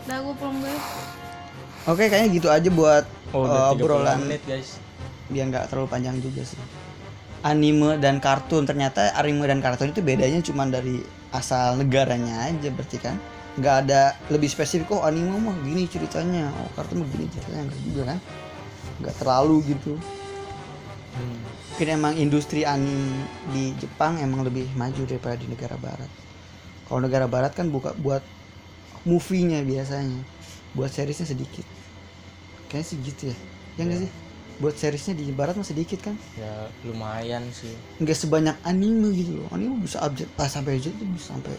[0.07, 0.85] udah gue pulang guys
[1.83, 3.03] Oke, kayaknya gitu aja buat
[3.35, 4.79] Oh, uh, udah 30 obrolan menit guys.
[5.27, 6.55] biar nggak terlalu panjang juga sih
[7.43, 11.03] anime dan kartun ternyata anime dan kartun itu bedanya cuma dari
[11.35, 13.19] asal negaranya aja berarti kan
[13.59, 17.81] nggak ada lebih spesifik kok anime mah gini ceritanya oh kartun mah gini ceritanya nggak
[17.83, 18.19] juga kan
[19.03, 19.93] nggak terlalu gitu
[21.15, 21.39] Hmm.
[21.73, 26.09] mungkin emang industri anime di Jepang emang lebih maju daripada di negara barat.
[26.87, 28.21] Kalau negara barat kan buka buat
[29.05, 30.19] movie-nya biasanya.
[30.73, 31.63] Buat seriesnya sedikit.
[32.67, 33.37] Kayaknya sih gitu ya.
[33.77, 34.11] Ya nggak sih?
[34.57, 36.17] Buat seriesnya di barat mah sedikit kan?
[36.33, 37.71] Ya lumayan sih.
[38.01, 39.47] nggak sebanyak anime gitu loh.
[39.53, 41.53] Anime bisa update ah, sampai aja tuh bisa sampai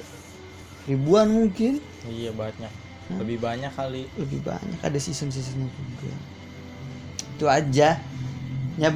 [0.90, 1.78] ribuan mungkin.
[2.08, 2.72] Iya banyak.
[3.08, 4.04] Lebih banyak kali.
[4.20, 4.78] lebih banyak.
[4.84, 6.12] Ada season seasonnya juga
[7.38, 8.02] itu aja
[8.78, 8.90] ya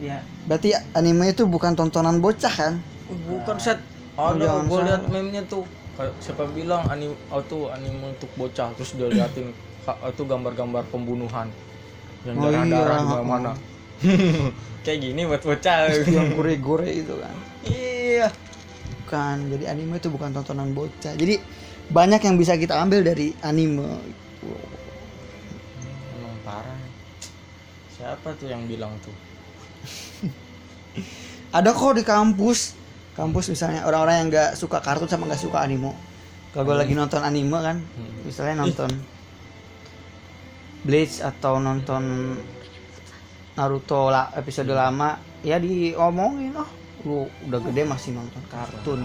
[0.00, 0.18] ya?
[0.48, 2.72] Berarti anime itu bukan tontonan bocah kan?
[3.28, 3.78] Bukan set.
[4.18, 5.62] Oh, Ada jangan gue lihat meme-nya tuh.
[6.18, 8.72] Siapa bilang anime oh tuh anime untuk bocah.
[8.80, 9.52] Terus dia liatin
[10.12, 11.52] itu gambar-gambar pembunuhan.
[12.26, 13.22] Yang Oh iya, darah-darah di oh.
[13.22, 13.52] mana
[14.84, 15.76] Kayak gini buat bocah.
[16.16, 17.34] yang gore-gore itu kan?
[17.68, 18.28] Iya.
[19.08, 21.16] bukan jadi anime itu bukan tontonan bocah.
[21.16, 21.40] Jadi
[21.88, 24.00] banyak yang bisa kita ambil dari anime
[28.08, 29.12] Siapa tuh yang bilang tuh?
[31.60, 32.72] ada kok di kampus.
[33.12, 35.92] Kampus misalnya orang-orang yang nggak suka kartun sama nggak suka anime.
[36.56, 37.76] Kalau gue lagi nonton anime kan
[38.24, 38.88] misalnya nonton
[40.88, 42.32] Bleach atau nonton
[43.60, 46.70] Naruto lah episode lama ya diomongin oh
[47.04, 49.04] lu udah gede masih nonton kartun.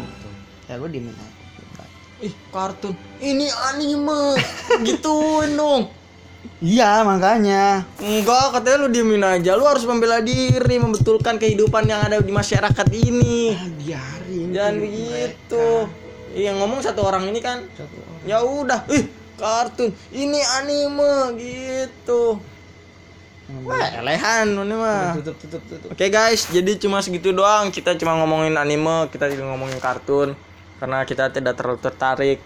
[0.71, 1.83] Ya gue diemin aja.
[2.23, 2.95] Ih, kartun.
[3.19, 4.39] Ini anime.
[4.87, 5.91] Gituin dong.
[6.63, 9.55] Iya makanya Enggak, katanya lu diemin aja.
[9.55, 13.55] Lu harus membela diri, membetulkan kehidupan yang ada di masyarakat ini.
[13.55, 15.67] Ah, biarin Jangan begitu.
[16.33, 17.63] Iya, yang ngomong satu orang ini kan.
[17.77, 18.21] Satu orang.
[18.27, 19.07] Ya udah, ih,
[19.39, 19.95] kartun.
[20.11, 22.39] Ini anime gitu.
[23.63, 25.19] Wah, elehan ini mah.
[25.19, 27.69] tutup tutup tutup Oke guys, jadi cuma segitu doang.
[27.69, 30.33] Kita cuma ngomongin anime, kita juga ngomongin kartun
[30.79, 32.39] karena kita tidak terlalu tertarik.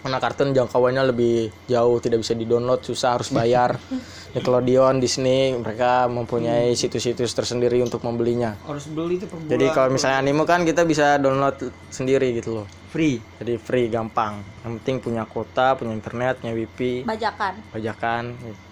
[0.00, 3.76] Karena kartun jangkauannya lebih jauh, tidak bisa di-download, susah harus bayar.
[4.34, 8.56] Nickelodeon, Disney, mereka mempunyai situs-situs tersendiri untuk membelinya.
[8.64, 11.58] harus beli itu per Jadi kalau misalnya anime kan kita bisa download
[11.92, 12.66] sendiri gitu loh.
[12.90, 14.42] free Jadi free, gampang.
[14.64, 18.22] Yang penting punya kuota, punya internet, punya wifi, bajakan bajakan,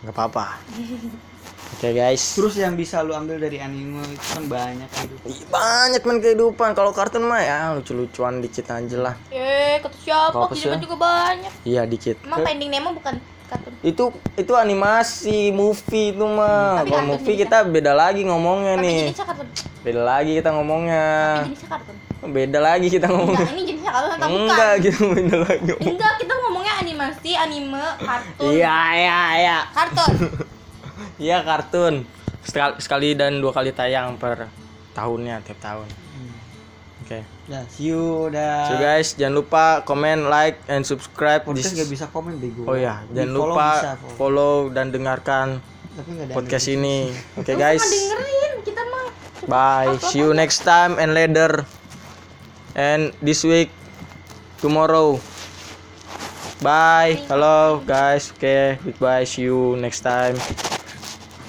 [0.02, 0.46] nggak apa-apa.
[1.76, 2.34] Oke guys.
[2.34, 6.72] terus yang bisa lu ambil dari anime itu kan banyak gitu Ih, banyak main kehidupan.
[6.72, 9.14] Kalau kartun mah ya lucu-lucuan dikit aja lah.
[9.28, 10.34] Eh kata siapa?
[10.34, 10.84] Apa kehidupan sih?
[10.88, 11.52] juga banyak.
[11.68, 12.16] Iya dikit.
[12.24, 13.72] Emang Finding Nemo bukan kartun?
[13.84, 14.04] Itu
[14.34, 16.82] itu animasi movie itu mah.
[16.82, 17.62] Tapi kalau movie jenisnya.
[17.62, 18.98] kita beda lagi ngomongnya tapi nih.
[19.04, 19.46] jenisnya kartun.
[19.78, 21.06] Beda lagi kita ngomongnya.
[21.14, 21.96] Tapi jenisnya kartun.
[22.18, 23.38] Beda lagi kita ngomongnya.
[23.38, 24.40] enggak ini jenisnya kartun atau bukan?
[24.42, 25.72] Enggak gitu beda lagi.
[25.78, 28.50] Enggak kita ngomongnya animasi anime kartun.
[28.50, 29.58] Iya iya iya.
[29.70, 30.10] Kartun
[31.18, 32.06] iya kartun
[32.42, 34.48] sekali, sekali dan dua kali tayang per
[34.94, 35.88] tahunnya tiap tahun
[37.04, 41.90] oke ya see you dah so guys jangan lupa komen like and subscribe podcast nggak
[41.90, 44.14] bisa komen bego Oh ya, Di jangan follow lupa bisa, follow.
[44.16, 45.46] follow dan dengarkan
[45.98, 47.10] tapi nggak ada podcast ini.
[47.34, 49.06] Oke Lu guys, dengerin kita mah
[49.50, 49.98] bye.
[49.98, 51.66] See you next time and later.
[52.78, 53.74] And this week,
[54.62, 55.18] tomorrow.
[56.62, 57.18] Bye.
[57.26, 58.30] Hello guys.
[58.30, 59.26] Oke, goodbye.
[59.26, 60.38] See you next time.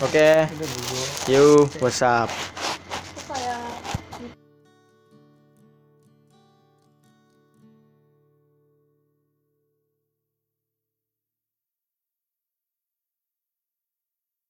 [0.01, 0.47] Oke.
[1.25, 1.65] See you.
[1.79, 2.29] What's up?